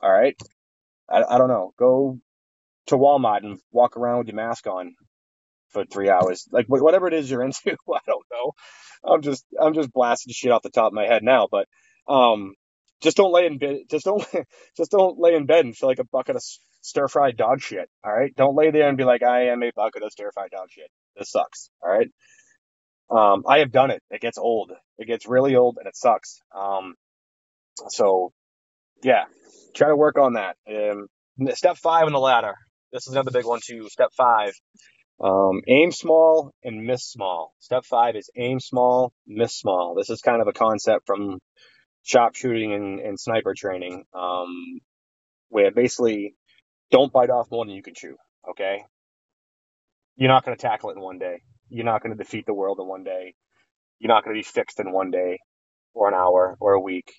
All 0.00 0.12
right. 0.12 0.36
I, 1.08 1.22
I 1.22 1.38
don't 1.38 1.48
know. 1.48 1.72
Go 1.78 2.18
to 2.86 2.96
Walmart 2.96 3.44
and 3.44 3.58
walk 3.72 3.96
around 3.96 4.18
with 4.18 4.28
your 4.28 4.36
mask 4.36 4.66
on 4.66 4.94
for 5.70 5.84
three 5.84 6.10
hours. 6.10 6.46
Like 6.50 6.66
whatever 6.68 7.08
it 7.08 7.14
is 7.14 7.30
you're 7.30 7.42
into. 7.44 7.76
I 7.92 8.00
don't 8.06 8.26
know. 8.30 8.52
I'm 9.04 9.22
just 9.22 9.44
I'm 9.60 9.74
just 9.74 9.92
blasting 9.92 10.32
shit 10.32 10.52
off 10.52 10.62
the 10.62 10.70
top 10.70 10.88
of 10.88 10.92
my 10.94 11.06
head 11.06 11.22
now, 11.22 11.48
but 11.50 11.66
um, 12.08 12.54
just 13.02 13.16
don't 13.16 13.32
lay 13.32 13.46
in 13.46 13.58
bed. 13.58 13.80
Just 13.90 14.04
don't 14.04 14.24
just 14.76 14.90
don't 14.90 15.18
lay 15.18 15.34
in 15.34 15.46
bed 15.46 15.64
and 15.64 15.76
feel 15.76 15.88
like 15.88 15.98
a 15.98 16.04
bucket 16.04 16.36
of 16.36 16.42
stir 16.80 17.08
fried 17.08 17.36
dog 17.36 17.60
shit. 17.60 17.88
All 18.04 18.12
right. 18.12 18.34
Don't 18.36 18.56
lay 18.56 18.70
there 18.70 18.88
and 18.88 18.96
be 18.98 19.04
like, 19.04 19.22
I 19.22 19.48
am 19.48 19.62
a 19.62 19.72
bucket 19.74 20.02
of 20.02 20.12
stir 20.12 20.30
fried 20.32 20.50
dog 20.50 20.68
shit. 20.70 20.90
This 21.16 21.30
sucks. 21.30 21.70
All 21.82 21.90
right. 21.90 22.08
Um, 23.10 23.44
I 23.46 23.58
have 23.58 23.70
done 23.70 23.90
it. 23.90 24.02
It 24.10 24.20
gets 24.20 24.38
old. 24.38 24.72
It 24.98 25.06
gets 25.06 25.26
really 25.28 25.56
old 25.56 25.76
and 25.78 25.86
it 25.86 25.96
sucks. 25.96 26.40
Um, 26.56 26.94
so 27.88 28.32
yeah, 29.02 29.24
try 29.74 29.88
to 29.88 29.96
work 29.96 30.18
on 30.18 30.34
that. 30.34 30.56
Um, 30.68 31.06
step 31.54 31.76
five 31.76 32.06
on 32.06 32.12
the 32.12 32.20
ladder. 32.20 32.54
This 32.92 33.06
is 33.06 33.12
another 33.12 33.30
big 33.30 33.44
one 33.44 33.60
too. 33.64 33.88
Step 33.88 34.10
five. 34.16 34.52
Um, 35.22 35.62
aim 35.68 35.92
small 35.92 36.52
and 36.64 36.86
miss 36.86 37.04
small. 37.04 37.54
Step 37.58 37.84
five 37.84 38.16
is 38.16 38.30
aim 38.36 38.58
small, 38.60 39.12
miss 39.26 39.56
small. 39.56 39.94
This 39.94 40.10
is 40.10 40.20
kind 40.20 40.40
of 40.42 40.48
a 40.48 40.52
concept 40.52 41.06
from 41.06 41.38
sharpshooting 42.02 42.72
and, 42.72 43.00
and 43.00 43.18
sniper 43.18 43.54
training, 43.56 44.04
um, 44.12 44.80
where 45.48 45.70
basically 45.70 46.34
don't 46.90 47.12
bite 47.12 47.30
off 47.30 47.50
more 47.50 47.64
than 47.64 47.74
you 47.74 47.82
can 47.82 47.94
chew. 47.94 48.16
Okay. 48.50 48.84
You're 50.16 50.30
not 50.30 50.44
going 50.44 50.56
to 50.56 50.60
tackle 50.60 50.90
it 50.90 50.96
in 50.96 51.02
one 51.02 51.18
day. 51.18 51.42
You're 51.68 51.84
not 51.84 52.02
going 52.02 52.16
to 52.16 52.22
defeat 52.22 52.46
the 52.46 52.54
world 52.54 52.78
in 52.80 52.86
one 52.86 53.04
day. 53.04 53.34
You're 53.98 54.08
not 54.08 54.24
going 54.24 54.34
to 54.34 54.38
be 54.38 54.44
fixed 54.44 54.80
in 54.80 54.92
one 54.92 55.10
day 55.10 55.38
or 55.94 56.08
an 56.08 56.14
hour 56.14 56.56
or 56.60 56.72
a 56.72 56.80
week. 56.80 57.12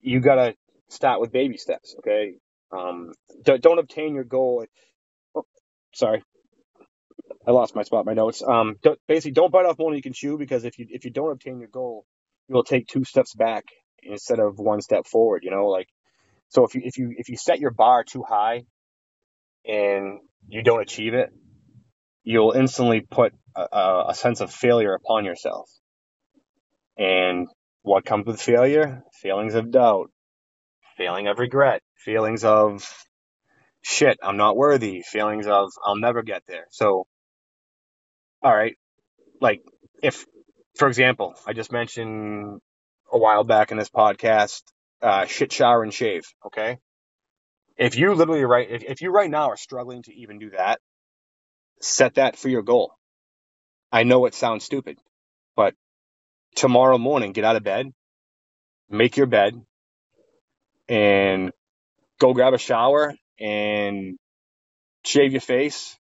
You 0.00 0.20
got 0.20 0.36
to 0.36 0.54
start 0.88 1.20
with 1.20 1.32
baby 1.32 1.56
steps. 1.56 1.94
Okay. 1.98 2.34
Um, 2.76 3.12
don't, 3.42 3.62
don't 3.62 3.78
obtain 3.78 4.14
your 4.14 4.24
goal. 4.24 4.64
Oh, 5.34 5.44
sorry. 5.92 6.22
I 7.46 7.52
lost 7.52 7.74
my 7.74 7.82
spot, 7.82 8.06
my 8.06 8.14
notes. 8.14 8.42
Um, 8.42 8.76
don't, 8.82 8.98
basically 9.06 9.32
don't 9.32 9.52
bite 9.52 9.66
off 9.66 9.78
more 9.78 9.90
than 9.90 9.96
you 9.96 10.02
can 10.02 10.12
chew 10.12 10.36
because 10.38 10.64
if 10.64 10.78
you, 10.78 10.86
if 10.90 11.04
you 11.04 11.10
don't 11.10 11.32
obtain 11.32 11.58
your 11.58 11.68
goal, 11.68 12.04
you 12.48 12.54
will 12.54 12.64
take 12.64 12.86
two 12.86 13.04
steps 13.04 13.34
back 13.34 13.64
instead 14.02 14.38
of 14.38 14.58
one 14.58 14.80
step 14.80 15.06
forward, 15.06 15.42
you 15.44 15.50
know, 15.50 15.66
like, 15.66 15.88
so 16.48 16.64
if 16.64 16.74
you, 16.74 16.82
if 16.84 16.96
you, 16.96 17.14
if 17.16 17.28
you 17.28 17.36
set 17.36 17.58
your 17.58 17.72
bar 17.72 18.04
too 18.04 18.22
high 18.22 18.62
and 19.64 20.20
you 20.48 20.62
don't 20.62 20.80
achieve 20.80 21.14
it, 21.14 21.30
you'll 22.26 22.52
instantly 22.52 23.00
put 23.00 23.32
a, 23.54 24.06
a 24.08 24.14
sense 24.14 24.40
of 24.40 24.52
failure 24.52 24.92
upon 24.94 25.24
yourself. 25.24 25.70
And 26.98 27.46
what 27.82 28.04
comes 28.04 28.26
with 28.26 28.42
failure? 28.42 29.04
Feelings 29.22 29.54
of 29.54 29.70
doubt, 29.70 30.10
feeling 30.96 31.28
of 31.28 31.38
regret, 31.38 31.82
feelings 32.04 32.42
of 32.42 32.84
shit, 33.80 34.18
I'm 34.22 34.36
not 34.36 34.56
worthy, 34.56 35.02
feelings 35.02 35.46
of 35.46 35.70
I'll 35.84 35.96
never 35.96 36.22
get 36.22 36.42
there. 36.48 36.66
So, 36.70 37.06
all 38.42 38.54
right, 38.54 38.74
like 39.40 39.62
if, 40.02 40.26
for 40.74 40.88
example, 40.88 41.36
I 41.46 41.52
just 41.52 41.70
mentioned 41.70 42.60
a 43.10 43.18
while 43.18 43.44
back 43.44 43.70
in 43.70 43.78
this 43.78 43.88
podcast, 43.88 44.62
uh, 45.00 45.26
shit, 45.26 45.52
shower, 45.52 45.84
and 45.84 45.94
shave. 45.94 46.24
Okay. 46.44 46.78
If 47.76 47.96
you 47.96 48.14
literally 48.14 48.44
right, 48.44 48.68
if, 48.68 48.82
if 48.82 49.00
you 49.00 49.12
right 49.12 49.30
now 49.30 49.50
are 49.50 49.56
struggling 49.56 50.02
to 50.04 50.14
even 50.14 50.40
do 50.40 50.50
that, 50.50 50.80
set 51.80 52.14
that 52.14 52.36
for 52.36 52.48
your 52.48 52.62
goal. 52.62 52.92
I 53.92 54.02
know 54.04 54.26
it 54.26 54.34
sounds 54.34 54.64
stupid, 54.64 54.98
but 55.56 55.74
tomorrow 56.54 56.98
morning, 56.98 57.32
get 57.32 57.44
out 57.44 57.56
of 57.56 57.64
bed, 57.64 57.92
make 58.90 59.16
your 59.16 59.26
bed, 59.26 59.54
and 60.88 61.52
go 62.20 62.34
grab 62.34 62.54
a 62.54 62.58
shower 62.58 63.14
and 63.40 64.16
shave 65.04 65.32
your 65.32 65.40
face. 65.40 65.96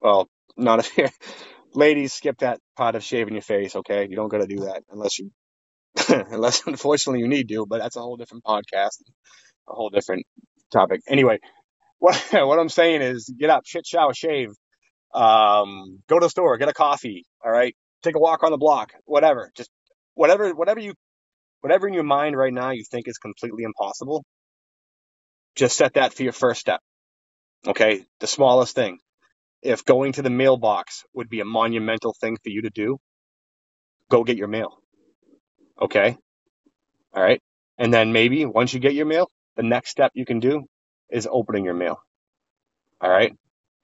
Well, 0.00 0.28
not 0.56 0.80
if 0.80 0.96
you're, 0.96 1.10
ladies, 1.74 2.12
skip 2.12 2.38
that 2.38 2.60
part 2.76 2.94
of 2.94 3.02
shaving 3.04 3.34
your 3.34 3.42
face, 3.42 3.76
okay? 3.76 4.06
You 4.08 4.16
don't 4.16 4.28
gotta 4.28 4.46
do 4.46 4.60
that 4.60 4.82
unless 4.90 5.18
you, 5.18 5.30
unless 6.08 6.66
unfortunately 6.66 7.20
you 7.20 7.28
need 7.28 7.48
to, 7.48 7.66
but 7.66 7.80
that's 7.80 7.96
a 7.96 8.00
whole 8.00 8.16
different 8.16 8.44
podcast, 8.44 9.00
a 9.68 9.74
whole 9.74 9.90
different 9.90 10.26
topic. 10.72 11.00
Anyway, 11.08 11.38
what, 11.98 12.16
what 12.32 12.58
I'm 12.58 12.68
saying 12.68 13.02
is 13.02 13.32
get 13.38 13.50
up, 13.50 13.62
shit, 13.66 13.86
shower, 13.86 14.14
shave, 14.14 14.50
um, 15.14 16.00
go 16.08 16.18
to 16.18 16.26
the 16.26 16.30
store, 16.30 16.56
get 16.58 16.68
a 16.68 16.72
coffee. 16.74 17.24
All 17.44 17.50
right. 17.50 17.74
Take 18.02 18.16
a 18.16 18.20
walk 18.20 18.42
on 18.42 18.50
the 18.50 18.58
block, 18.58 18.92
whatever. 19.04 19.50
Just 19.56 19.70
whatever, 20.14 20.52
whatever 20.54 20.80
you, 20.80 20.94
whatever 21.60 21.88
in 21.88 21.94
your 21.94 22.04
mind 22.04 22.36
right 22.36 22.52
now 22.52 22.70
you 22.70 22.84
think 22.90 23.08
is 23.08 23.18
completely 23.18 23.64
impossible. 23.64 24.24
Just 25.56 25.76
set 25.76 25.94
that 25.94 26.14
for 26.14 26.22
your 26.22 26.32
first 26.32 26.60
step. 26.60 26.80
Okay. 27.66 28.04
The 28.20 28.26
smallest 28.26 28.74
thing. 28.74 28.98
If 29.62 29.84
going 29.84 30.12
to 30.14 30.22
the 30.22 30.30
mailbox 30.30 31.04
would 31.14 31.28
be 31.28 31.40
a 31.40 31.44
monumental 31.44 32.14
thing 32.20 32.36
for 32.42 32.50
you 32.50 32.62
to 32.62 32.70
do, 32.70 32.98
go 34.10 34.24
get 34.24 34.36
your 34.36 34.48
mail. 34.48 34.78
Okay. 35.80 36.16
All 37.14 37.22
right. 37.22 37.40
And 37.78 37.92
then 37.92 38.12
maybe 38.12 38.44
once 38.44 38.72
you 38.74 38.80
get 38.80 38.94
your 38.94 39.06
mail, 39.06 39.28
the 39.56 39.62
next 39.62 39.90
step 39.90 40.12
you 40.14 40.24
can 40.24 40.40
do 40.40 40.64
is 41.10 41.28
opening 41.30 41.64
your 41.64 41.74
mail. 41.74 41.98
All 43.00 43.10
right. 43.10 43.34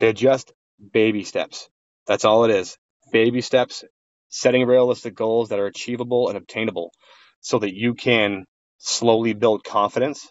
They're 0.01 0.13
just 0.13 0.53
baby 0.93 1.25
steps. 1.25 1.69
That's 2.07 2.25
all 2.25 2.45
it 2.45 2.51
is. 2.53 2.77
Baby 3.13 3.41
steps, 3.43 3.85
setting 4.31 4.67
realistic 4.67 5.15
goals 5.15 5.51
that 5.51 5.59
are 5.61 5.67
achievable 5.67 6.29
and 6.29 6.39
obtainable 6.39 6.93
so 7.41 7.59
that 7.61 7.75
you 7.75 7.95
can 7.95 8.45
slowly 8.79 9.35
build 9.35 9.65
confidence 9.65 10.29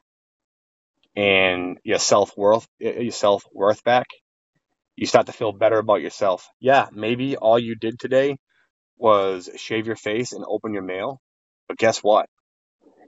and 1.16 1.80
your 1.84 2.00
self 2.00 2.38
worth, 2.38 2.68
your 2.80 3.12
self 3.12 3.44
worth 3.54 3.84
back. 3.84 4.08
You 4.98 5.08
start 5.08 5.28
to 5.28 5.34
feel 5.34 5.54
better 5.54 5.80
about 5.80 6.02
yourself. 6.02 6.48
Yeah, 6.60 6.88
maybe 6.94 7.38
all 7.38 7.60
you 7.60 7.76
did 7.76 8.00
today 8.00 8.38
was 8.98 9.50
shave 9.58 9.88
your 9.88 9.96
face 9.96 10.34
and 10.34 10.46
open 10.48 10.74
your 10.74 10.84
mail. 10.84 11.20
But 11.68 11.78
guess 11.78 12.00
what? 12.00 12.28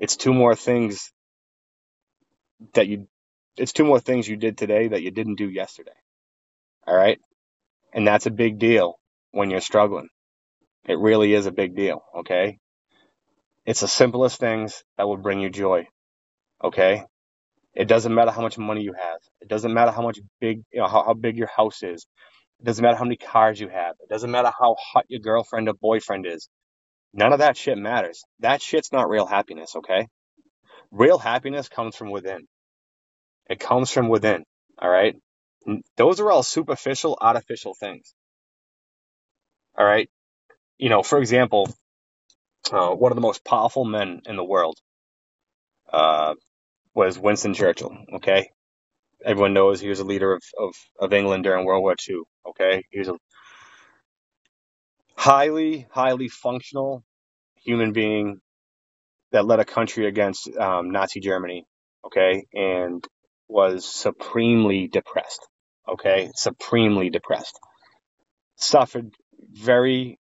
It's 0.01 0.17
two 0.17 0.33
more 0.33 0.55
things 0.55 1.11
that 2.73 2.87
you, 2.87 3.07
it's 3.57 3.73
two 3.73 3.85
more 3.85 3.99
things 3.99 4.27
you 4.27 4.37
did 4.37 4.57
today 4.57 4.89
that 4.89 5.03
you 5.03 5.11
didn't 5.11 5.35
do 5.35 5.49
yesterday. 5.49 5.91
All 6.87 6.95
right. 6.95 7.19
And 7.93 8.07
that's 8.07 8.25
a 8.25 8.31
big 8.31 8.59
deal 8.59 8.95
when 9.31 9.49
you're 9.49 9.61
struggling. 9.61 10.09
It 10.87 10.99
really 10.99 11.33
is 11.33 11.45
a 11.45 11.51
big 11.51 11.75
deal. 11.75 12.03
Okay. 12.19 12.57
It's 13.65 13.81
the 13.81 13.87
simplest 13.87 14.39
things 14.39 14.83
that 14.97 15.07
will 15.07 15.17
bring 15.17 15.39
you 15.39 15.49
joy. 15.49 15.87
Okay. 16.63 17.03
It 17.73 17.87
doesn't 17.87 18.13
matter 18.13 18.31
how 18.31 18.41
much 18.41 18.57
money 18.57 18.81
you 18.81 18.93
have. 18.93 19.19
It 19.41 19.47
doesn't 19.47 19.73
matter 19.73 19.91
how 19.91 20.01
much 20.01 20.19
big, 20.39 20.63
you 20.71 20.81
know, 20.81 20.87
how, 20.87 21.03
how 21.03 21.13
big 21.13 21.37
your 21.37 21.49
house 21.55 21.83
is. 21.83 22.05
It 22.59 22.65
doesn't 22.65 22.83
matter 22.83 22.97
how 22.97 23.05
many 23.05 23.17
cars 23.17 23.59
you 23.59 23.69
have. 23.69 23.95
It 24.01 24.09
doesn't 24.09 24.31
matter 24.31 24.51
how 24.57 24.75
hot 24.79 25.05
your 25.07 25.21
girlfriend 25.21 25.69
or 25.69 25.73
boyfriend 25.73 26.25
is. 26.25 26.49
None 27.13 27.31
of 27.33 27.39
that 27.39 27.57
shit 27.57 27.77
matters. 27.77 28.23
That 28.39 28.61
shit's 28.61 28.91
not 28.91 29.09
real 29.09 29.25
happiness, 29.25 29.75
okay? 29.77 30.07
Real 30.91 31.17
happiness 31.17 31.69
comes 31.69 31.95
from 31.95 32.11
within. 32.11 32.47
It 33.49 33.59
comes 33.59 33.91
from 33.91 34.09
within, 34.09 34.43
all 34.79 34.89
right? 34.89 35.15
Those 35.97 36.19
are 36.19 36.31
all 36.31 36.43
superficial, 36.43 37.17
artificial 37.19 37.75
things. 37.75 38.13
All 39.77 39.85
right. 39.85 40.09
You 40.77 40.89
know, 40.89 41.03
for 41.03 41.19
example, 41.19 41.69
uh, 42.71 42.91
one 42.91 43.11
of 43.11 43.15
the 43.15 43.21
most 43.21 43.43
powerful 43.45 43.85
men 43.85 44.21
in 44.25 44.35
the 44.35 44.43
world 44.43 44.77
uh, 45.91 46.35
was 46.93 47.19
Winston 47.19 47.53
Churchill. 47.53 47.97
Okay. 48.15 48.49
Everyone 49.25 49.53
knows 49.53 49.81
he 49.81 49.89
was 49.89 49.99
a 49.99 50.05
leader 50.05 50.33
of, 50.33 50.43
of, 50.57 50.75
of 50.99 51.13
England 51.13 51.43
during 51.43 51.65
World 51.65 51.83
War 51.83 51.95
II. 52.09 52.21
Okay. 52.49 52.83
He 52.91 52.99
was 52.99 53.09
a 53.09 53.15
highly, 55.15 55.87
highly 55.91 56.29
functional 56.29 57.03
human 57.63 57.93
being 57.93 58.39
that 59.31 59.45
led 59.45 59.59
a 59.59 59.65
country 59.65 60.07
against 60.07 60.49
um, 60.57 60.91
Nazi 60.91 61.19
Germany. 61.19 61.65
Okay. 62.05 62.45
And 62.53 63.05
was 63.47 63.85
supremely 63.85 64.87
depressed. 64.87 65.47
Okay, 65.93 66.31
supremely 66.35 67.09
depressed. 67.11 67.59
Suffered 68.57 69.11
very 69.51 70.19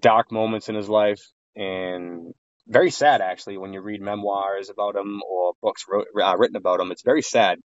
dark 0.00 0.32
moments 0.32 0.68
in 0.68 0.74
his 0.76 0.88
life 0.88 1.20
and 1.56 2.34
very 2.68 2.90
sad 2.90 3.20
actually 3.22 3.58
when 3.58 3.72
you 3.74 3.80
read 3.82 4.02
memoirs 4.02 4.70
about 4.70 4.96
him 4.96 5.22
or 5.28 5.54
books 5.62 5.84
wrote, 5.88 6.06
uh, 6.22 6.36
written 6.38 6.56
about 6.56 6.80
him. 6.80 6.92
It's 6.92 7.02
very 7.04 7.22
sad. 7.22 7.58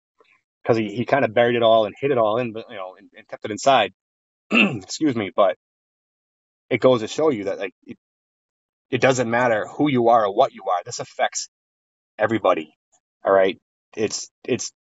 because 0.63 0.77
he, 0.77 0.95
he 0.95 1.05
kind 1.05 1.25
of 1.25 1.35
buried 1.35 1.57
it 1.57 1.63
all 1.63 1.87
and 1.87 1.95
hid 2.01 2.11
it 2.11 2.19
all 2.19 2.39
in, 2.39 2.49
you 2.49 2.77
know, 2.77 2.97
and, 2.99 3.11
and 3.17 3.27
kept 3.29 3.45
it 3.45 3.51
inside. 3.51 3.93
Excuse 4.53 5.17
me, 5.17 5.33
but 5.35 5.57
it 6.71 6.81
goes 6.81 7.01
to 7.03 7.09
show 7.09 7.31
you 7.31 7.45
that 7.45 7.59
like 7.59 7.75
it, 7.87 7.99
it 8.91 9.01
doesn't 9.01 9.31
matter 9.31 9.67
who 9.69 9.91
you 9.91 10.09
are 10.11 10.27
or 10.27 10.35
what 10.35 10.53
you 10.55 10.65
are. 10.65 10.83
This 10.85 11.01
affects 11.01 11.49
everybody. 12.19 12.75
All 13.25 13.33
right. 13.33 13.59
It's, 13.97 14.31
it's, 14.45 14.73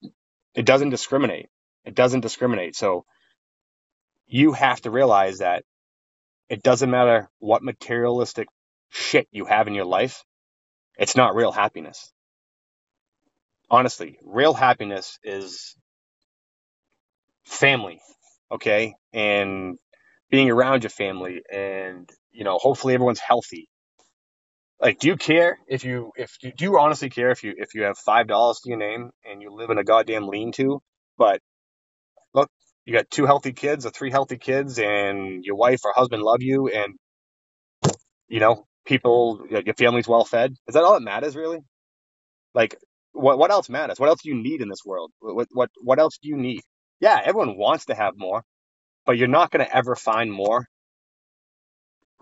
it 0.54 0.66
doesn't 0.66 0.90
discriminate. 0.90 1.48
It 1.84 1.94
doesn't 1.94 2.20
discriminate. 2.20 2.76
So 2.76 3.04
you 4.26 4.52
have 4.52 4.80
to 4.82 4.90
realize 4.90 5.38
that 5.38 5.64
it 6.48 6.62
doesn't 6.62 6.90
matter 6.90 7.28
what 7.38 7.62
materialistic 7.62 8.48
shit 8.90 9.28
you 9.30 9.44
have 9.44 9.68
in 9.68 9.74
your 9.74 9.84
life. 9.84 10.24
It's 10.98 11.16
not 11.16 11.34
real 11.34 11.52
happiness. 11.52 12.12
Honestly, 13.70 14.18
real 14.22 14.52
happiness 14.52 15.18
is 15.22 15.76
family. 17.44 18.00
Okay. 18.50 18.94
And 19.12 19.78
being 20.30 20.50
around 20.50 20.82
your 20.82 20.90
family 20.90 21.42
and, 21.52 22.08
you 22.32 22.44
know, 22.44 22.58
hopefully 22.58 22.94
everyone's 22.94 23.20
healthy 23.20 23.68
like 24.80 24.98
do 24.98 25.08
you 25.08 25.16
care 25.16 25.58
if 25.68 25.84
you 25.84 26.12
if 26.16 26.36
you 26.42 26.52
do 26.52 26.64
you 26.64 26.78
honestly 26.78 27.10
care 27.10 27.30
if 27.30 27.44
you 27.44 27.54
if 27.56 27.74
you 27.74 27.82
have 27.82 27.98
five 27.98 28.26
dollars 28.26 28.60
to 28.60 28.70
your 28.70 28.78
name 28.78 29.10
and 29.24 29.42
you 29.42 29.52
live 29.52 29.70
in 29.70 29.78
a 29.78 29.84
goddamn 29.84 30.26
lean 30.26 30.52
to 30.52 30.80
but 31.18 31.40
look 32.34 32.50
you 32.86 32.94
got 32.94 33.10
two 33.10 33.26
healthy 33.26 33.52
kids 33.52 33.86
or 33.86 33.90
three 33.90 34.10
healthy 34.10 34.38
kids 34.38 34.78
and 34.78 35.44
your 35.44 35.56
wife 35.56 35.80
or 35.84 35.92
husband 35.94 36.22
love 36.22 36.42
you 36.42 36.68
and 36.68 36.94
you 38.28 38.40
know 38.40 38.66
people 38.86 39.46
your 39.50 39.74
family's 39.74 40.08
well 40.08 40.24
fed. 40.24 40.52
Is 40.68 40.74
that 40.74 40.84
all 40.84 40.94
that 40.94 41.02
matters 41.02 41.36
really? 41.36 41.60
Like 42.54 42.76
what 43.12 43.38
what 43.38 43.50
else 43.50 43.68
matters? 43.68 44.00
What 44.00 44.08
else 44.08 44.22
do 44.22 44.30
you 44.30 44.36
need 44.36 44.62
in 44.62 44.68
this 44.68 44.84
world? 44.84 45.12
What 45.20 45.48
what 45.52 45.70
what 45.82 45.98
else 45.98 46.18
do 46.22 46.28
you 46.28 46.36
need? 46.36 46.62
Yeah 47.00 47.20
everyone 47.24 47.56
wants 47.56 47.86
to 47.86 47.94
have 47.94 48.14
more 48.16 48.42
but 49.06 49.18
you're 49.18 49.28
not 49.28 49.50
going 49.50 49.64
to 49.64 49.76
ever 49.76 49.96
find 49.96 50.32
more 50.32 50.66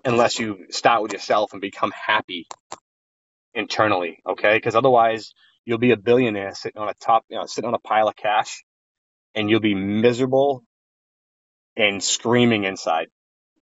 unless 0.05 0.39
you 0.39 0.67
start 0.71 1.03
with 1.03 1.13
yourself 1.13 1.53
and 1.53 1.61
become 1.61 1.93
happy 1.93 2.47
internally, 3.55 4.21
okay? 4.29 4.57
Because 4.57 4.75
otherwise, 4.75 5.33
you'll 5.65 5.79
be 5.79 5.93
a 5.93 5.97
billionaire 5.97 6.55
sitting 6.55 6.81
on 6.81 6.89
a 6.89 6.95
top, 6.95 7.25
you 7.29 7.37
know, 7.39 7.47
sitting 7.47 7.69
on 7.69 7.75
a 7.75 7.79
pile 7.79 8.09
of 8.09 8.17
cash, 8.17 8.65
and 9.35 9.49
you'll 9.49 9.61
be 9.61 9.75
miserable 9.75 10.65
and 11.77 12.03
screaming 12.03 12.65
inside, 12.65 13.09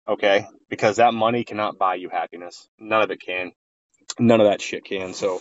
okay? 0.09 0.47
Because 0.69 0.97
that 0.97 1.15
money 1.15 1.45
cannot 1.45 1.79
buy 1.79 1.95
you 1.95 2.09
happiness. 2.11 2.69
None 2.79 3.03
of 3.03 3.11
it 3.11 3.21
can. 3.21 3.53
None 4.19 4.41
of 4.41 4.47
that 4.47 4.61
shit 4.61 4.85
can. 4.85 5.15
So 5.15 5.41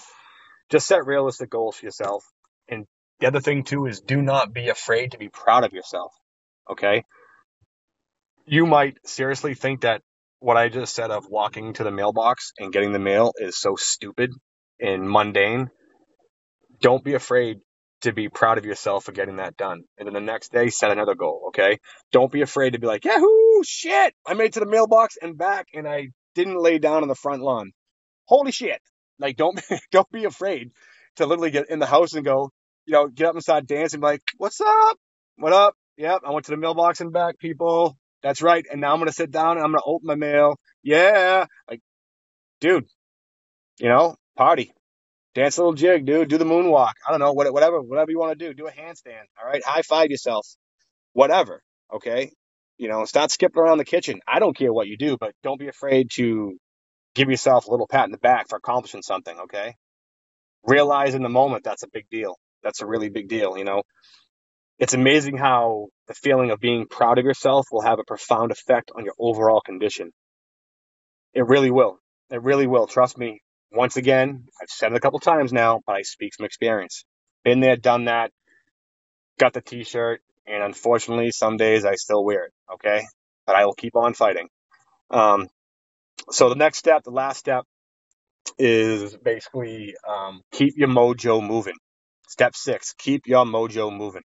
just 0.70 0.88
set 0.88 1.06
realistic 1.06 1.50
goals 1.50 1.78
for 1.78 1.86
yourself. 1.86 2.24
And 2.70 2.86
the 3.20 3.28
other 3.28 3.42
thing 3.42 3.64
too 3.64 3.86
is 3.86 4.02
do 4.02 4.22
not 4.22 4.54
be 4.54 4.70
afraid 4.70 5.12
to 5.12 5.18
be 5.18 5.30
proud 5.30 5.64
of 5.64 5.74
yourself, 5.74 6.14
okay? 6.70 7.04
You 8.46 8.66
might 8.66 8.98
seriously 9.06 9.54
think 9.54 9.82
that 9.82 10.02
what 10.40 10.58
I 10.58 10.70
just 10.70 10.96
said 10.96 11.12
of 11.12 11.30
walking 11.30 11.74
to 11.74 11.84
the 11.84 11.92
mailbox 11.92 12.52
and 12.58 12.74
getting 12.74 12.94
the 12.94 13.00
mail 13.00 13.34
is 13.38 13.60
so 13.60 13.76
stupid 13.76 14.32
and 14.80 15.10
mundane. 15.10 15.70
Don't 16.82 17.04
be 17.04 17.14
afraid 17.14 17.60
to 18.02 18.14
be 18.14 18.30
proud 18.30 18.58
of 18.58 18.66
yourself 18.66 19.06
for 19.06 19.12
getting 19.12 19.38
that 19.38 19.58
done. 19.58 19.84
And 19.98 20.08
then 20.08 20.14
the 20.14 20.22
next 20.22 20.52
day, 20.52 20.70
set 20.70 20.92
another 20.92 21.16
goal, 21.16 21.46
okay? 21.48 21.80
Don't 22.12 22.32
be 22.32 22.42
afraid 22.42 22.74
to 22.74 22.80
be 22.80 22.88
like, 22.88 23.06
yahoo, 23.06 23.64
shit, 23.64 24.14
I 24.26 24.34
made 24.34 24.46
it 24.46 24.54
to 24.54 24.60
the 24.62 24.66
mailbox 24.66 25.18
and 25.22 25.38
back 25.38 25.68
and 25.74 25.88
I 25.88 26.10
didn't 26.36 26.62
lay 26.62 26.80
down 26.80 27.04
on 27.04 27.08
the 27.08 27.16
front 27.16 27.42
lawn. 27.42 27.72
Holy 28.26 28.52
shit. 28.52 28.82
Like, 29.20 29.38
don't, 29.38 29.60
don't 29.92 30.12
be 30.12 30.26
afraid 30.26 30.72
to 31.18 31.26
literally 31.26 31.52
get 31.52 31.70
in 31.70 31.80
the 31.80 31.86
house 31.86 32.14
and 32.14 32.26
go, 32.26 32.52
you 32.86 32.94
know, 32.94 33.08
get 33.08 33.28
up 33.28 33.36
and 33.36 33.44
start 33.44 33.68
dancing, 33.68 34.02
like, 34.02 34.22
what's 34.38 34.60
up? 34.60 34.98
What 35.38 35.54
up? 35.54 35.76
Yep, 35.98 36.22
I 36.26 36.32
went 36.32 36.46
to 36.46 36.52
the 36.52 36.58
mailbox 36.58 37.02
and 37.02 37.14
back, 37.14 37.38
people. 37.38 37.98
That's 38.24 38.42
right. 38.42 38.66
And 38.72 38.82
now 38.82 38.94
I'm 38.94 39.00
going 39.00 39.08
to 39.08 39.14
sit 39.14 39.32
down 39.32 39.58
and 39.58 39.66
I'm 39.66 39.72
going 39.72 39.82
to 39.82 39.90
open 39.90 40.08
my 40.08 40.16
mail. 40.16 40.56
Yeah. 40.84 41.46
Like, 41.70 41.82
dude, 42.60 42.86
you 43.80 43.90
know, 43.90 44.16
party, 44.36 44.74
dance 45.36 45.58
a 45.58 45.62
little 45.62 45.74
jig, 45.74 46.06
dude. 46.06 46.30
Do 46.30 46.38
the 46.38 46.46
moonwalk. 46.46 46.94
I 47.08 47.12
don't 47.12 47.20
know, 47.20 47.34
whatever, 47.34 47.82
whatever 47.82 48.12
you 48.12 48.20
want 48.20 48.38
to 48.38 48.48
do. 48.48 48.54
Do 48.54 48.68
a 48.68 48.72
handstand. 48.72 49.24
All 49.42 49.48
right. 49.48 49.64
High 49.64 49.82
five 49.82 50.10
yourself. 50.10 50.48
Whatever. 51.14 51.62
Okay. 51.94 52.32
You 52.78 52.90
know, 52.90 53.06
start 53.06 53.32
skipping 53.32 53.62
around 53.62 53.78
the 53.78 53.86
kitchen. 53.86 54.20
I 54.28 54.40
don't 54.40 54.58
care 54.58 54.74
what 54.74 54.88
you 54.88 54.98
do, 54.98 55.18
but 55.20 55.34
don't 55.44 55.60
be 55.60 55.68
afraid 55.68 56.10
to 56.16 56.58
give 57.14 57.30
yourself 57.30 57.68
a 57.68 57.72
little 57.72 57.88
pat 57.88 58.06
in 58.06 58.12
the 58.12 58.18
back 58.18 58.50
for 58.50 58.58
accomplishing 58.58 59.02
something. 59.02 59.38
Okay. 59.42 59.76
Realize 60.64 61.16
in 61.16 61.24
the 61.24 61.30
moment 61.30 61.64
that's 61.64 61.84
a 61.84 61.90
big 61.92 62.06
deal. 62.10 62.38
That's 62.64 62.82
a 62.82 62.86
really 62.86 63.10
big 63.10 63.28
deal. 63.28 63.58
You 63.58 63.66
know, 63.66 63.84
it's 64.80 64.94
amazing 64.94 65.38
how 65.38 65.88
the 66.08 66.14
feeling 66.14 66.52
of 66.52 66.60
being 66.60 66.88
proud 66.88 67.20
of 67.20 67.26
yourself 67.26 67.68
will 67.72 67.82
have 67.82 68.00
a 68.00 68.04
profound 68.04 68.52
effect 68.52 68.92
on 68.96 69.06
your 69.06 69.14
overall 69.20 69.62
condition. 69.62 70.12
It 71.34 71.46
really 71.46 71.72
will. 71.72 71.98
It 72.30 72.42
really 72.42 72.68
will. 72.68 72.88
Trust 72.88 73.18
me. 73.18 73.42
Once 73.72 73.98
again, 73.98 74.46
I've 74.62 74.70
said 74.70 74.92
it 74.92 74.98
a 74.98 75.00
couple 75.00 75.20
times 75.20 75.54
now, 75.54 75.82
but 75.86 75.96
I 75.96 76.02
speak 76.02 76.34
from 76.36 76.46
experience. 76.46 77.06
Been 77.44 77.62
there, 77.62 77.78
done 77.78 78.06
that, 78.06 78.32
got 79.40 79.54
the 79.54 79.62
t-shirt, 79.62 80.22
and 80.46 80.62
unfortunately, 80.62 81.32
some 81.32 81.58
days 81.58 81.86
I 81.86 81.96
still 81.96 82.24
wear 82.24 82.46
it. 82.46 82.54
Okay. 82.74 83.04
But 83.46 83.56
I 83.56 83.66
will 83.66 83.74
keep 83.74 83.96
on 83.96 84.14
fighting. 84.14 84.50
Um, 85.10 85.48
so 86.30 86.50
the 86.50 86.56
next 86.56 86.78
step, 86.78 87.04
the 87.04 87.12
last 87.12 87.38
step 87.38 87.64
is 88.58 89.16
basically, 89.18 89.96
um, 90.08 90.42
keep 90.52 90.74
your 90.78 90.90
mojo 90.90 91.46
moving. 91.46 91.76
Step 92.28 92.56
six, 92.56 92.94
keep 92.98 93.28
your 93.28 93.46
mojo 93.46 93.96
moving. 93.96 94.22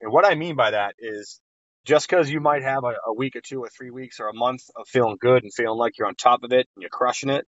And 0.00 0.12
what 0.12 0.24
I 0.24 0.34
mean 0.34 0.56
by 0.56 0.70
that 0.72 0.94
is 0.98 1.40
just 1.84 2.08
because 2.08 2.30
you 2.30 2.40
might 2.40 2.62
have 2.62 2.84
a, 2.84 2.94
a, 3.06 3.14
week 3.14 3.36
or 3.36 3.40
two 3.40 3.60
or 3.62 3.68
three 3.68 3.90
weeks 3.90 4.20
or 4.20 4.28
a 4.28 4.34
month 4.34 4.62
of 4.76 4.86
feeling 4.88 5.16
good 5.20 5.42
and 5.42 5.52
feeling 5.52 5.78
like 5.78 5.98
you're 5.98 6.08
on 6.08 6.14
top 6.14 6.44
of 6.44 6.52
it 6.52 6.66
and 6.74 6.82
you're 6.82 6.90
crushing 6.90 7.30
it, 7.30 7.46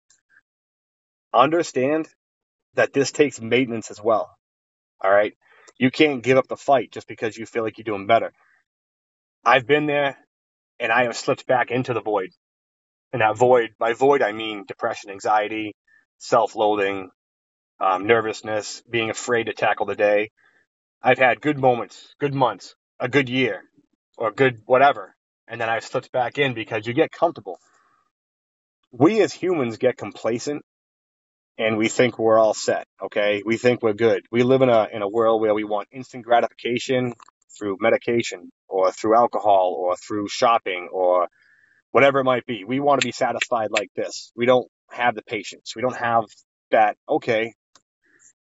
understand 1.34 2.08
that 2.76 2.94
this 2.94 3.12
takes 3.12 3.42
maintenance 3.42 3.92
as 3.92 4.02
well. 4.02 4.36
All 5.02 5.12
right. 5.12 5.34
You 5.78 5.92
can't 5.92 6.24
give 6.24 6.38
up 6.38 6.48
the 6.48 6.58
fight 6.58 6.92
just 6.92 7.08
because 7.08 7.38
you 7.38 7.46
feel 7.46 7.64
like 7.64 7.78
you're 7.78 7.84
doing 7.84 8.08
better. 8.08 8.32
I've 9.46 9.68
been 9.68 9.86
there 9.86 10.18
and 10.80 10.92
I 10.92 11.04
have 11.04 11.18
slipped 11.18 11.48
back 11.48 11.72
into 11.72 11.94
the 11.94 12.02
void. 12.02 12.30
And 13.12 13.22
that 13.22 13.38
void, 13.38 13.72
by 13.80 13.94
void, 13.94 14.22
I 14.22 14.32
mean 14.32 14.66
depression, 14.68 15.12
anxiety, 15.12 15.76
self 16.18 16.56
loathing, 16.56 17.10
um, 17.80 18.08
nervousness, 18.08 18.84
being 18.90 19.10
afraid 19.10 19.46
to 19.46 19.54
tackle 19.54 19.86
the 19.86 19.96
day. 19.96 20.32
I've 21.02 21.20
had 21.20 21.42
good 21.42 21.60
moments, 21.60 22.16
good 22.20 22.34
months, 22.34 22.76
a 23.00 23.10
good 23.10 23.30
year, 23.30 23.62
or 24.18 24.32
good 24.32 24.62
whatever, 24.66 25.16
and 25.48 25.62
then 25.62 25.70
I've 25.70 25.86
slipped 25.86 26.12
back 26.12 26.38
in 26.38 26.54
because 26.54 26.88
you 26.88 26.94
get 26.94 27.12
comfortable. 27.12 27.60
We 28.92 29.22
as 29.22 29.34
humans 29.34 29.78
get 29.78 29.98
complacent 29.98 30.64
and 31.58 31.78
we 31.78 31.88
think 31.88 32.18
we're 32.18 32.40
all 32.40 32.54
set, 32.54 32.88
okay? 33.02 33.44
We 33.46 33.58
think 33.58 33.82
we're 33.82 33.94
good. 33.94 34.26
We 34.32 34.44
live 34.44 34.62
in 34.62 34.70
a 34.70 34.88
in 34.92 35.02
a 35.02 35.08
world 35.08 35.42
where 35.42 35.54
we 35.54 35.64
want 35.64 35.90
instant 35.92 36.26
gratification 36.26 37.14
through 37.58 37.78
medication 37.80 38.52
or 38.68 38.92
through 38.92 39.16
alcohol 39.16 39.76
or 39.78 39.96
through 39.96 40.28
shopping 40.28 40.90
or 40.92 41.28
whatever 41.92 42.20
it 42.20 42.24
might 42.24 42.46
be. 42.46 42.64
We 42.64 42.80
want 42.80 43.02
to 43.02 43.08
be 43.08 43.12
satisfied 43.12 43.70
like 43.72 43.90
this. 43.96 44.32
We 44.36 44.46
don't 44.46 44.68
have 44.90 45.16
the 45.16 45.22
patience. 45.22 45.74
We 45.76 45.82
don't 45.82 45.96
have 45.96 46.26
that, 46.72 46.98
okay, 47.08 47.54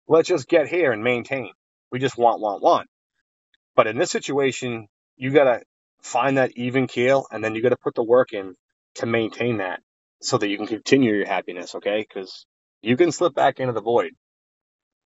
let's 0.08 0.28
just 0.28 0.48
get 0.48 0.68
here 0.68 0.91
and 0.91 1.04
maintain. 1.04 1.52
We 1.91 2.00
just 2.00 2.18
want, 2.18 2.41
want, 2.41 2.63
want. 2.63 2.88
But 3.76 3.88
in 3.88 3.98
this 3.98 4.12
situation, 4.12 4.88
you 5.15 5.32
got 5.32 5.44
to 5.46 5.62
find 6.02 6.38
that 6.38 6.52
even 6.56 6.88
keel 6.88 7.28
and 7.32 7.44
then 7.44 7.56
you 7.56 7.62
got 7.62 7.70
to 7.70 7.78
put 7.78 7.96
the 7.96 8.04
work 8.04 8.34
in 8.34 8.56
to 8.96 9.06
maintain 9.06 9.58
that 9.58 9.80
so 10.22 10.38
that 10.38 10.50
you 10.50 10.58
can 10.58 10.68
continue 10.68 11.13
your 11.13 11.28
happiness. 11.28 11.76
Okay. 11.76 12.06
Cause 12.12 12.46
you 12.86 12.98
can 12.98 13.12
slip 13.12 13.34
back 13.34 13.60
into 13.60 13.74
the 13.74 13.82
void. 13.82 14.12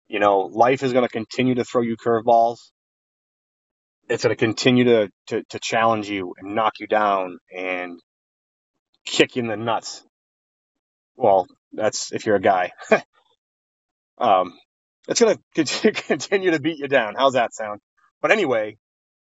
You 0.07 0.19
know, 0.19 0.41
life 0.51 0.83
is 0.83 0.91
going 0.91 1.05
to 1.05 1.11
continue 1.11 1.55
to 1.55 1.63
throw 1.63 1.81
you 1.81 1.95
curveballs. 1.95 2.57
It's 4.09 4.23
going 4.23 4.35
to 4.35 4.39
continue 4.39 4.83
to, 4.85 5.09
to, 5.27 5.43
to 5.49 5.59
challenge 5.59 6.09
you 6.09 6.33
and 6.37 6.55
knock 6.55 6.73
you 6.79 6.87
down 6.87 7.37
and 7.55 7.99
kick 9.05 9.35
you 9.35 9.43
in 9.43 9.47
the 9.47 9.55
nuts. 9.55 10.03
Well, 11.15 11.47
that's 11.71 12.11
if 12.11 12.25
you're 12.25 12.35
a 12.35 12.41
guy. 12.41 12.71
um, 14.17 14.53
it's 15.07 15.21
going 15.21 15.37
to 15.55 15.91
continue 15.91 16.51
to 16.51 16.59
beat 16.59 16.79
you 16.79 16.87
down. 16.87 17.13
How's 17.17 17.33
that 17.33 17.53
sound? 17.53 17.79
But 18.21 18.31
anyway, 18.31 18.77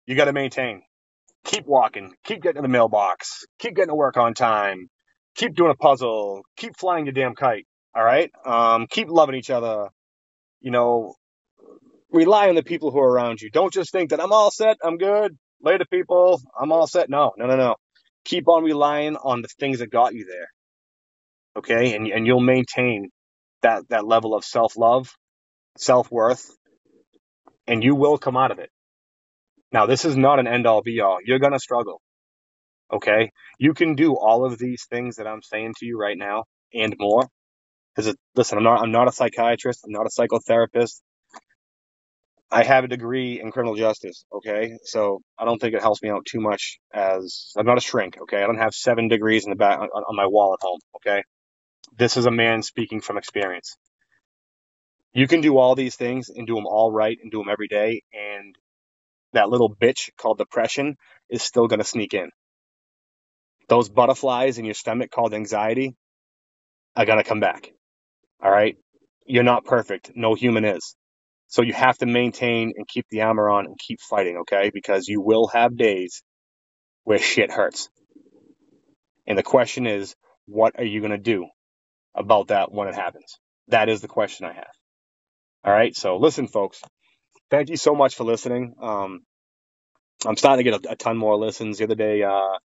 you 0.06 0.15
got 0.15 0.26
to 0.26 0.34
maintain. 0.34 0.84
Keep 1.44 1.65
walking. 1.65 2.13
Keep 2.24 2.41
getting 2.41 2.62
to 2.62 2.62
the 2.62 2.72
mailbox. 2.72 3.44
Keep 3.60 3.76
getting 3.76 3.89
to 3.89 3.96
work 3.96 4.18
on 4.18 4.34
time. 4.34 4.88
Keep 5.36 5.56
doing 5.56 5.72
a 5.72 5.76
puzzle. 5.76 6.44
Keep 6.56 6.78
flying 6.78 7.06
your 7.06 7.13
damn 7.13 7.36
kite. 7.36 7.65
All 7.96 8.04
right. 8.04 8.32
Um, 8.46 8.88
keep 8.90 9.10
loving 9.10 9.36
each 9.36 9.50
other. 9.50 9.90
You 10.62 10.72
know, 10.72 11.16
rely 12.12 12.50
on 12.50 12.56
the 12.56 12.64
people 12.64 12.92
who 12.92 13.00
are 13.00 13.12
around 13.12 13.42
you. 13.42 13.50
Don't 13.52 13.74
just 13.74 13.92
think 13.92 14.12
that 14.12 14.22
I'm 14.22 14.32
all 14.34 14.52
set. 14.52 14.78
I'm 14.84 14.98
good. 14.98 15.38
Later, 15.62 15.86
people. 15.90 16.42
I'm 16.60 16.72
all 16.72 16.88
set. 16.88 17.10
No, 17.10 17.34
no, 17.38 17.48
no, 17.48 17.56
no. 17.56 17.76
Keep 18.26 18.48
on 18.50 18.64
relying 18.64 19.16
on 19.18 19.42
the 19.42 19.50
things 19.60 19.80
that 19.80 19.92
got 19.92 20.14
you 20.14 20.26
there. 20.26 20.48
Okay. 21.58 21.96
And, 21.96 22.08
and 22.08 22.28
you'll 22.28 22.42
maintain 22.42 23.10
that, 23.62 23.84
that 23.90 24.06
level 24.06 24.36
of 24.36 24.46
self 24.46 24.78
love 24.78 25.10
self 25.78 26.12
worth, 26.12 26.50
and 27.68 27.84
you 27.84 27.96
will 27.96 28.18
come 28.18 28.38
out 28.38 28.52
of 28.52 28.60
it. 28.60 28.70
Now, 29.72 29.86
this 29.86 30.06
is 30.06 30.16
not 30.18 30.40
an 30.40 30.48
end 30.48 30.68
all 30.68 30.82
be 30.82 31.02
all. 31.02 31.18
You're 31.26 31.40
going 31.40 31.54
to 31.54 31.60
struggle. 31.60 32.02
Okay. 32.92 33.32
You 33.60 33.74
can 33.74 33.96
do 33.96 34.16
all 34.16 34.46
of 34.46 34.58
these 34.58 34.86
things 34.90 35.18
that 35.18 35.28
I'm 35.28 35.42
saying 35.42 35.74
to 35.80 35.86
you 35.86 36.00
right 36.00 36.18
now 36.18 36.46
and 36.74 36.96
more. 37.00 37.28
Because 37.96 38.16
listen, 38.36 38.58
I'm 38.58 38.66
not, 38.66 38.82
I'm 38.82 38.92
not 38.92 39.08
a 39.08 39.12
psychiatrist. 39.12 39.82
I'm 39.86 39.92
not 39.94 40.08
a 40.08 40.10
psychotherapist. 40.10 41.02
I 42.52 42.64
have 42.64 42.86
a 42.86 42.88
degree 42.88 43.42
in 43.42 43.52
criminal 43.52 43.76
justice. 43.76 44.26
Okay. 44.34 44.78
So 44.84 45.22
I 45.40 45.46
don't 45.46 45.60
think 45.60 45.76
it 45.76 45.82
helps 45.82 46.02
me 46.04 46.10
out 46.10 46.26
too 46.26 46.42
much 46.42 46.80
as 46.94 47.54
I'm 47.58 47.66
not 47.66 47.78
a 47.78 47.82
shrink. 47.82 48.18
Okay. 48.24 48.44
I 48.44 48.48
don't 48.48 48.58
have 48.60 48.74
seven 48.76 49.08
degrees 49.10 49.46
in 49.46 49.52
the 49.52 49.58
back 49.58 49.80
on, 49.80 49.90
on 49.90 50.16
my 50.16 50.28
wall 50.28 50.56
at 50.60 50.66
home. 50.66 50.80
Okay. 50.98 51.24
This 51.98 52.18
is 52.18 52.26
a 52.26 52.32
man 52.32 52.64
speaking 52.64 53.02
from 53.02 53.18
experience. 53.18 53.78
You 55.14 55.28
can 55.28 55.42
do 55.42 55.58
all 55.58 55.76
these 55.76 55.96
things 55.96 56.30
and 56.30 56.48
do 56.48 56.56
them 56.56 56.68
all 56.68 56.92
right 56.92 57.18
and 57.22 57.32
do 57.32 57.40
them 57.40 57.50
every 57.50 57.68
day. 57.68 58.04
And 58.14 58.56
that 59.34 59.50
little 59.50 59.74
bitch 59.74 60.10
called 60.18 60.38
depression 60.40 60.98
is 61.30 61.44
still 61.44 61.68
going 61.68 61.80
to 61.80 61.86
sneak 61.86 62.14
in. 62.14 62.30
Those 63.70 63.90
butterflies 63.90 64.60
in 64.60 64.66
your 64.66 64.76
stomach 64.76 65.12
called 65.12 65.34
anxiety 65.34 65.96
are 66.96 67.06
going 67.06 67.20
to 67.20 67.26
come 67.26 67.42
back. 67.42 67.72
All 68.43 68.52
right. 68.52 68.76
You're 69.26 69.43
not 69.43 69.65
perfect. 69.65 70.12
No 70.15 70.36
human 70.36 70.65
is. 70.65 70.95
So 71.48 71.62
you 71.62 71.74
have 71.74 71.98
to 72.00 72.06
maintain 72.06 72.74
and 72.76 72.88
keep 72.88 73.06
the 73.10 73.21
armor 73.21 73.50
on 73.50 73.65
and 73.65 73.78
keep 73.80 74.00
fighting. 74.02 74.38
Okay. 74.41 74.71
Because 74.74 75.08
you 75.08 75.21
will 75.21 75.48
have 75.48 75.78
days 75.78 76.24
where 77.04 77.19
shit 77.34 77.52
hurts. 77.52 77.89
And 79.28 79.38
the 79.38 79.43
question 79.43 79.88
is, 79.88 80.15
what 80.45 80.78
are 80.78 80.86
you 80.86 81.00
going 81.00 81.12
to 81.12 81.17
do 81.17 81.48
about 82.15 82.50
that 82.50 82.71
when 82.71 82.88
it 82.88 82.95
happens? 82.95 83.39
That 83.69 83.89
is 83.89 84.02
the 84.02 84.08
question 84.08 84.45
I 84.45 84.54
have. 84.54 84.71
All 85.63 85.74
right. 85.74 85.95
So 85.95 86.17
listen, 86.17 86.48
folks, 86.48 86.82
thank 87.50 87.69
you 87.69 87.78
so 87.78 87.95
much 87.95 88.15
for 88.15 88.24
listening. 88.24 88.76
Um, 88.82 89.21
I'm 90.26 90.38
starting 90.38 90.65
to 90.65 90.71
get 90.71 90.86
a, 90.86 90.91
a, 90.91 90.95
ton 90.95 91.17
more 91.17 91.36
listens. 91.38 91.78
The 91.78 91.86
other 91.86 91.95
day, 91.95 92.24
uh, 92.24 92.58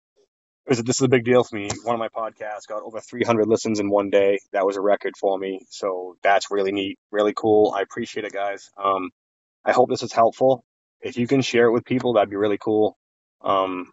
was, 0.68 0.83
this 0.83 0.96
is 0.96 1.02
a 1.02 1.09
big 1.09 1.24
deal 1.24 1.44
for 1.44 1.57
me. 1.57 1.68
One 1.85 1.94
of 1.94 1.98
my 1.98 2.09
podcasts 2.09 2.66
got 2.68 2.83
over 2.83 3.00
300 3.00 3.46
listens 3.46 3.81
in 3.81 3.90
one 3.90 4.11
day. 4.11 4.40
That 4.52 4.66
was 4.66 4.76
a 4.76 4.81
record 4.81 5.14
for 5.18 5.38
me. 5.38 5.66
So 5.70 6.16
that's 6.22 6.50
really 6.50 6.72
neat, 6.72 6.98
really 7.11 7.33
cool. 7.35 7.74
I 7.76 7.83
appreciate 7.83 8.24
it, 8.24 8.33
guys. 8.33 8.70
Um, 8.83 9.11
I 9.64 9.72
hope 9.72 9.88
this 9.88 10.02
is 10.02 10.12
helpful. 10.12 10.64
If 11.00 11.16
you 11.16 11.26
can 11.26 11.42
share 11.42 11.66
it 11.66 11.72
with 11.72 11.85
people, 11.85 12.14
that'd 12.14 12.31
be 12.31 12.37
really 12.37 12.59
cool. 12.59 12.96
Um, 13.42 13.92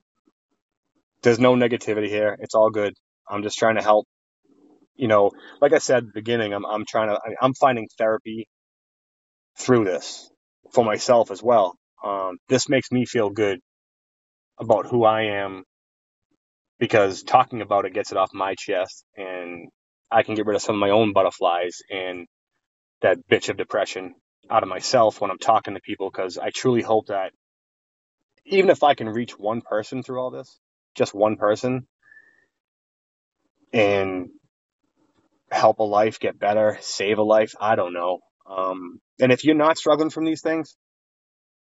there's 1.21 1.39
no 1.39 1.55
negativity 1.55 2.07
here. 2.07 2.37
It's 2.39 2.55
all 2.55 2.69
good. 2.69 2.93
I'm 3.29 3.43
just 3.43 3.57
trying 3.57 3.75
to 3.75 3.81
help. 3.83 4.07
You 4.95 5.07
know, 5.07 5.31
like 5.61 5.73
I 5.73 5.79
said 5.79 5.97
at 5.97 6.05
the 6.05 6.11
beginning, 6.13 6.53
I'm, 6.53 6.65
I'm 6.65 6.85
trying 6.87 7.09
to, 7.09 7.19
I'm 7.41 7.53
finding 7.53 7.87
therapy 7.97 8.47
through 9.57 9.83
this 9.83 10.29
for 10.71 10.85
myself 10.85 11.31
as 11.31 11.43
well. 11.43 11.75
Um, 12.03 12.37
this 12.47 12.69
makes 12.69 12.91
me 12.91 13.05
feel 13.05 13.29
good 13.29 13.59
about 14.57 14.87
who 14.87 15.03
I 15.03 15.43
am 15.43 15.63
because 16.79 17.23
talking 17.23 17.61
about 17.61 17.85
it 17.85 17.93
gets 17.93 18.11
it 18.11 18.17
off 18.17 18.31
my 18.33 18.55
chest 18.57 19.05
and 19.15 19.69
I 20.11 20.23
can 20.23 20.35
get 20.35 20.45
rid 20.45 20.55
of 20.55 20.61
some 20.61 20.75
of 20.75 20.79
my 20.79 20.91
own 20.91 21.13
butterflies 21.13 21.79
and 21.89 22.27
that 23.01 23.17
bitch 23.31 23.49
of 23.49 23.57
depression 23.57 24.15
out 24.49 24.63
of 24.63 24.69
myself 24.69 25.21
when 25.21 25.31
I'm 25.31 25.39
talking 25.39 25.73
to 25.75 25.81
people 25.81 26.09
because 26.11 26.37
I 26.37 26.49
truly 26.51 26.81
hope 26.81 27.07
that 27.07 27.31
even 28.45 28.69
if 28.69 28.83
I 28.83 28.93
can 28.93 29.09
reach 29.09 29.37
one 29.37 29.61
person 29.61 30.03
through 30.03 30.19
all 30.19 30.31
this, 30.31 30.59
just 30.95 31.13
one 31.13 31.35
person, 31.37 31.87
and 33.73 34.29
help 35.51 35.79
a 35.79 35.83
life 35.83 36.19
get 36.19 36.39
better, 36.39 36.77
save 36.81 37.17
a 37.17 37.23
life, 37.23 37.53
I 37.59 37.75
don't 37.75 37.93
know. 37.93 38.19
Um, 38.49 38.99
and 39.19 39.31
if 39.31 39.43
you're 39.43 39.55
not 39.55 39.77
struggling 39.77 40.09
from 40.09 40.25
these 40.25 40.41
things 40.41 40.75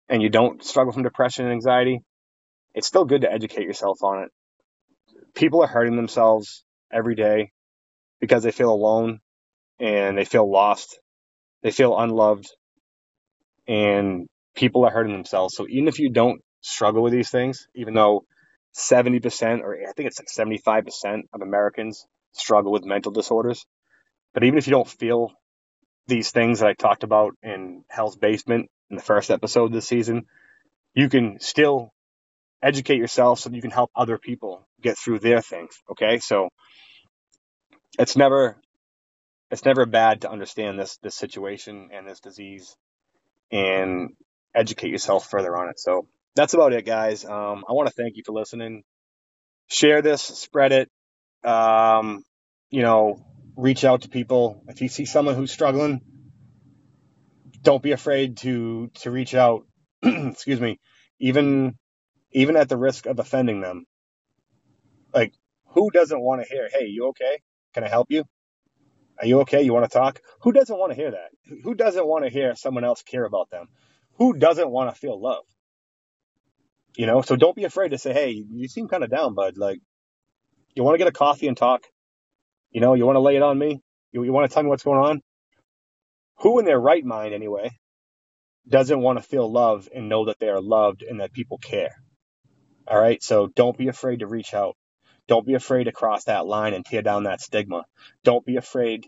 and 0.08 0.22
you 0.22 0.28
don't 0.28 0.62
struggle 0.64 0.92
from 0.92 1.02
depression 1.04 1.44
and 1.46 1.52
anxiety, 1.54 2.00
it's 2.74 2.86
still 2.86 3.04
good 3.04 3.22
to 3.22 3.32
educate 3.32 3.64
yourself 3.64 4.02
on 4.02 4.24
it. 4.24 4.30
People 5.38 5.62
are 5.62 5.68
hurting 5.68 5.94
themselves 5.94 6.64
every 6.92 7.14
day 7.14 7.52
because 8.20 8.42
they 8.42 8.50
feel 8.50 8.72
alone 8.72 9.20
and 9.78 10.18
they 10.18 10.24
feel 10.24 10.50
lost. 10.50 10.98
They 11.62 11.70
feel 11.70 11.96
unloved 11.96 12.48
and 13.68 14.26
people 14.56 14.84
are 14.84 14.90
hurting 14.90 15.12
themselves. 15.12 15.54
So 15.54 15.68
even 15.68 15.86
if 15.86 16.00
you 16.00 16.10
don't 16.10 16.40
struggle 16.60 17.04
with 17.04 17.12
these 17.12 17.30
things, 17.30 17.68
even 17.76 17.94
though 17.94 18.24
70% 18.76 19.60
or 19.60 19.78
I 19.88 19.92
think 19.92 20.08
it's 20.08 20.18
like 20.18 20.48
75% 20.48 21.22
of 21.32 21.40
Americans 21.40 22.04
struggle 22.32 22.72
with 22.72 22.84
mental 22.84 23.12
disorders, 23.12 23.64
but 24.34 24.42
even 24.42 24.58
if 24.58 24.66
you 24.66 24.72
don't 24.72 24.88
feel 24.88 25.30
these 26.08 26.32
things 26.32 26.58
that 26.58 26.68
I 26.68 26.74
talked 26.74 27.04
about 27.04 27.36
in 27.44 27.84
Hell's 27.88 28.16
Basement 28.16 28.70
in 28.90 28.96
the 28.96 29.02
first 29.04 29.30
episode 29.30 29.72
this 29.72 29.86
season, 29.86 30.24
you 30.94 31.08
can 31.08 31.38
still 31.38 31.92
educate 32.62 32.98
yourself 32.98 33.40
so 33.40 33.50
that 33.50 33.56
you 33.56 33.62
can 33.62 33.70
help 33.70 33.90
other 33.94 34.18
people 34.18 34.66
get 34.80 34.98
through 34.98 35.18
their 35.20 35.40
things. 35.40 35.76
Okay. 35.90 36.18
So 36.18 36.48
it's 37.98 38.16
never, 38.16 38.56
it's 39.50 39.64
never 39.64 39.86
bad 39.86 40.22
to 40.22 40.30
understand 40.30 40.78
this, 40.78 40.98
this 41.02 41.14
situation 41.14 41.90
and 41.92 42.08
this 42.08 42.20
disease 42.20 42.76
and 43.50 44.10
educate 44.54 44.90
yourself 44.90 45.30
further 45.30 45.56
on 45.56 45.68
it. 45.68 45.78
So 45.78 46.06
that's 46.34 46.54
about 46.54 46.72
it, 46.72 46.84
guys. 46.84 47.24
Um, 47.24 47.64
I 47.68 47.72
want 47.72 47.88
to 47.88 47.94
thank 47.94 48.16
you 48.16 48.22
for 48.24 48.32
listening. 48.32 48.84
Share 49.68 50.02
this, 50.02 50.22
spread 50.22 50.72
it. 50.72 50.90
Um, 51.44 52.24
you 52.70 52.82
know, 52.82 53.24
reach 53.56 53.84
out 53.84 54.02
to 54.02 54.08
people. 54.08 54.62
If 54.68 54.80
you 54.80 54.88
see 54.88 55.04
someone 55.04 55.34
who's 55.34 55.52
struggling, 55.52 56.00
don't 57.62 57.82
be 57.82 57.92
afraid 57.92 58.38
to 58.38 58.90
to 59.00 59.10
reach 59.10 59.34
out. 59.34 59.66
Excuse 60.02 60.60
me, 60.60 60.78
even 61.18 61.74
even 62.38 62.56
at 62.56 62.68
the 62.68 62.76
risk 62.76 63.06
of 63.06 63.18
offending 63.18 63.60
them. 63.60 63.84
Like, 65.12 65.32
who 65.74 65.90
doesn't 65.90 66.20
want 66.20 66.40
to 66.40 66.48
hear, 66.48 66.68
"Hey, 66.72 66.86
you 66.86 67.08
okay? 67.08 67.40
Can 67.74 67.82
I 67.82 67.88
help 67.88 68.10
you? 68.10 68.24
Are 69.18 69.26
you 69.26 69.40
okay? 69.40 69.62
You 69.62 69.74
want 69.74 69.90
to 69.90 69.98
talk?" 69.98 70.20
Who 70.42 70.52
doesn't 70.52 70.78
want 70.78 70.92
to 70.92 70.96
hear 70.96 71.10
that? 71.10 71.30
Who 71.64 71.74
doesn't 71.74 72.06
want 72.06 72.24
to 72.24 72.30
hear 72.30 72.54
someone 72.54 72.84
else 72.84 73.02
care 73.02 73.24
about 73.24 73.50
them? 73.50 73.66
Who 74.18 74.34
doesn't 74.34 74.70
want 74.70 74.94
to 74.94 75.00
feel 75.00 75.20
love? 75.20 75.44
You 76.96 77.06
know, 77.06 77.22
so 77.22 77.34
don't 77.34 77.56
be 77.56 77.64
afraid 77.64 77.90
to 77.90 77.98
say, 77.98 78.12
"Hey, 78.12 78.30
you 78.30 78.68
seem 78.68 78.86
kind 78.86 79.02
of 79.02 79.10
down, 79.10 79.34
bud. 79.34 79.56
Like, 79.56 79.80
you 80.74 80.84
want 80.84 80.94
to 80.94 80.98
get 80.98 81.08
a 81.08 81.12
coffee 81.24 81.48
and 81.48 81.56
talk? 81.56 81.82
You 82.70 82.80
know, 82.80 82.94
you 82.94 83.04
want 83.04 83.16
to 83.16 83.26
lay 83.28 83.34
it 83.34 83.42
on 83.42 83.58
me? 83.58 83.82
You, 84.12 84.22
you 84.22 84.32
want 84.32 84.48
to 84.48 84.54
tell 84.54 84.62
me 84.62 84.68
what's 84.68 84.84
going 84.84 85.00
on? 85.00 85.22
Who 86.42 86.60
in 86.60 86.64
their 86.66 86.78
right 86.78 87.04
mind, 87.04 87.34
anyway, 87.34 87.70
doesn't 88.68 89.00
want 89.00 89.18
to 89.18 89.24
feel 89.24 89.50
love 89.50 89.88
and 89.92 90.08
know 90.08 90.26
that 90.26 90.38
they 90.38 90.48
are 90.48 90.60
loved 90.60 91.02
and 91.02 91.20
that 91.20 91.32
people 91.32 91.58
care? 91.58 91.96
All 92.88 92.98
right. 92.98 93.22
So 93.22 93.48
don't 93.48 93.76
be 93.76 93.88
afraid 93.88 94.20
to 94.20 94.26
reach 94.26 94.54
out. 94.54 94.76
Don't 95.26 95.46
be 95.46 95.54
afraid 95.54 95.84
to 95.84 95.92
cross 95.92 96.24
that 96.24 96.46
line 96.46 96.72
and 96.72 96.84
tear 96.84 97.02
down 97.02 97.24
that 97.24 97.40
stigma. 97.40 97.84
Don't 98.24 98.44
be 98.46 98.56
afraid 98.56 99.06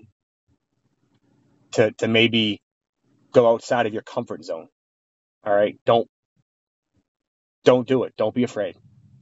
to, 1.73 1.93
to 1.93 2.09
maybe 2.09 2.61
go 3.33 3.51
outside 3.51 3.87
of 3.87 3.95
your 3.95 4.03
comfort 4.03 4.45
zone. 4.45 4.69
All 5.45 5.55
right. 5.55 5.79
Don't, 5.87 6.09
don't 7.65 7.89
do 7.89 8.05
it. 8.05 8.15
Don't 8.19 8.35
be 8.35 8.45
afraid. 8.45 8.77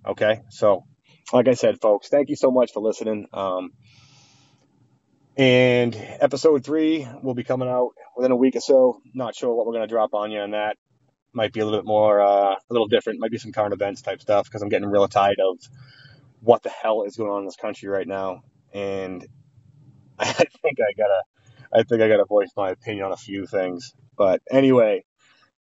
Okay. 0.04 0.40
So, 0.50 0.84
like 1.32 1.46
I 1.46 1.54
said, 1.54 1.80
folks, 1.80 2.08
thank 2.08 2.30
you 2.30 2.36
so 2.36 2.50
much 2.50 2.72
for 2.72 2.80
listening. 2.80 3.26
Um, 3.32 3.70
and 5.36 5.94
episode 5.94 6.64
three 6.64 7.06
will 7.22 7.34
be 7.34 7.44
coming 7.44 7.68
out 7.68 7.90
within 8.16 8.32
a 8.32 8.36
week 8.36 8.56
or 8.56 8.60
so. 8.60 9.00
Not 9.14 9.36
sure 9.36 9.54
what 9.54 9.66
we're 9.66 9.74
going 9.74 9.86
to 9.86 9.92
drop 9.92 10.14
on 10.14 10.32
you 10.32 10.40
on 10.40 10.50
that. 10.50 10.76
Might 11.34 11.52
be 11.52 11.60
a 11.60 11.64
little 11.66 11.80
bit 11.80 11.86
more, 11.86 12.20
uh, 12.20 12.54
a 12.54 12.58
little 12.70 12.88
different. 12.88 13.20
Might 13.20 13.30
be 13.32 13.38
some 13.38 13.52
current 13.52 13.74
events 13.74 14.02
type 14.02 14.20
stuff 14.22 14.46
because 14.46 14.62
I'm 14.62 14.70
getting 14.70 14.88
real 14.90 15.08
tired 15.08 15.38
of 15.40 15.58
what 16.40 16.62
the 16.62 16.70
hell 16.70 17.04
is 17.04 17.16
going 17.16 17.30
on 17.30 17.40
in 17.40 17.46
this 17.46 17.56
country 17.56 17.88
right 17.88 18.08
now. 18.08 18.42
And 18.74 19.26
I 20.18 20.26
think 20.32 20.78
I 20.80 20.92
gotta, 20.96 21.22
I 21.74 21.84
think 21.84 22.02
I 22.02 22.08
gotta 22.08 22.26
voice 22.26 22.50
my 22.56 22.70
opinion 22.70 23.06
on 23.06 23.12
a 23.12 23.16
few 23.18 23.46
things. 23.46 23.92
But 24.16 24.42
anyway, 24.50 25.04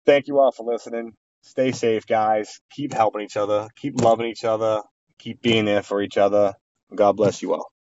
thank 0.06 0.28
you 0.28 0.40
all 0.40 0.52
for 0.54 0.66
listening. 0.72 1.14
Stay 1.44 1.74
safe, 1.74 2.08
guys. 2.08 2.62
Keep 2.72 2.94
helping 2.94 3.22
each 3.24 3.38
other. 3.38 3.70
Keep 3.78 4.02
loving 4.02 4.28
each 4.28 4.46
other. 4.46 4.82
Keep 5.20 5.42
being 5.44 5.66
there 5.66 5.84
for 5.84 6.02
each 6.02 6.18
other. 6.18 6.54
God 6.96 7.14
bless 7.18 7.44
you 7.44 7.56
all. 7.56 7.73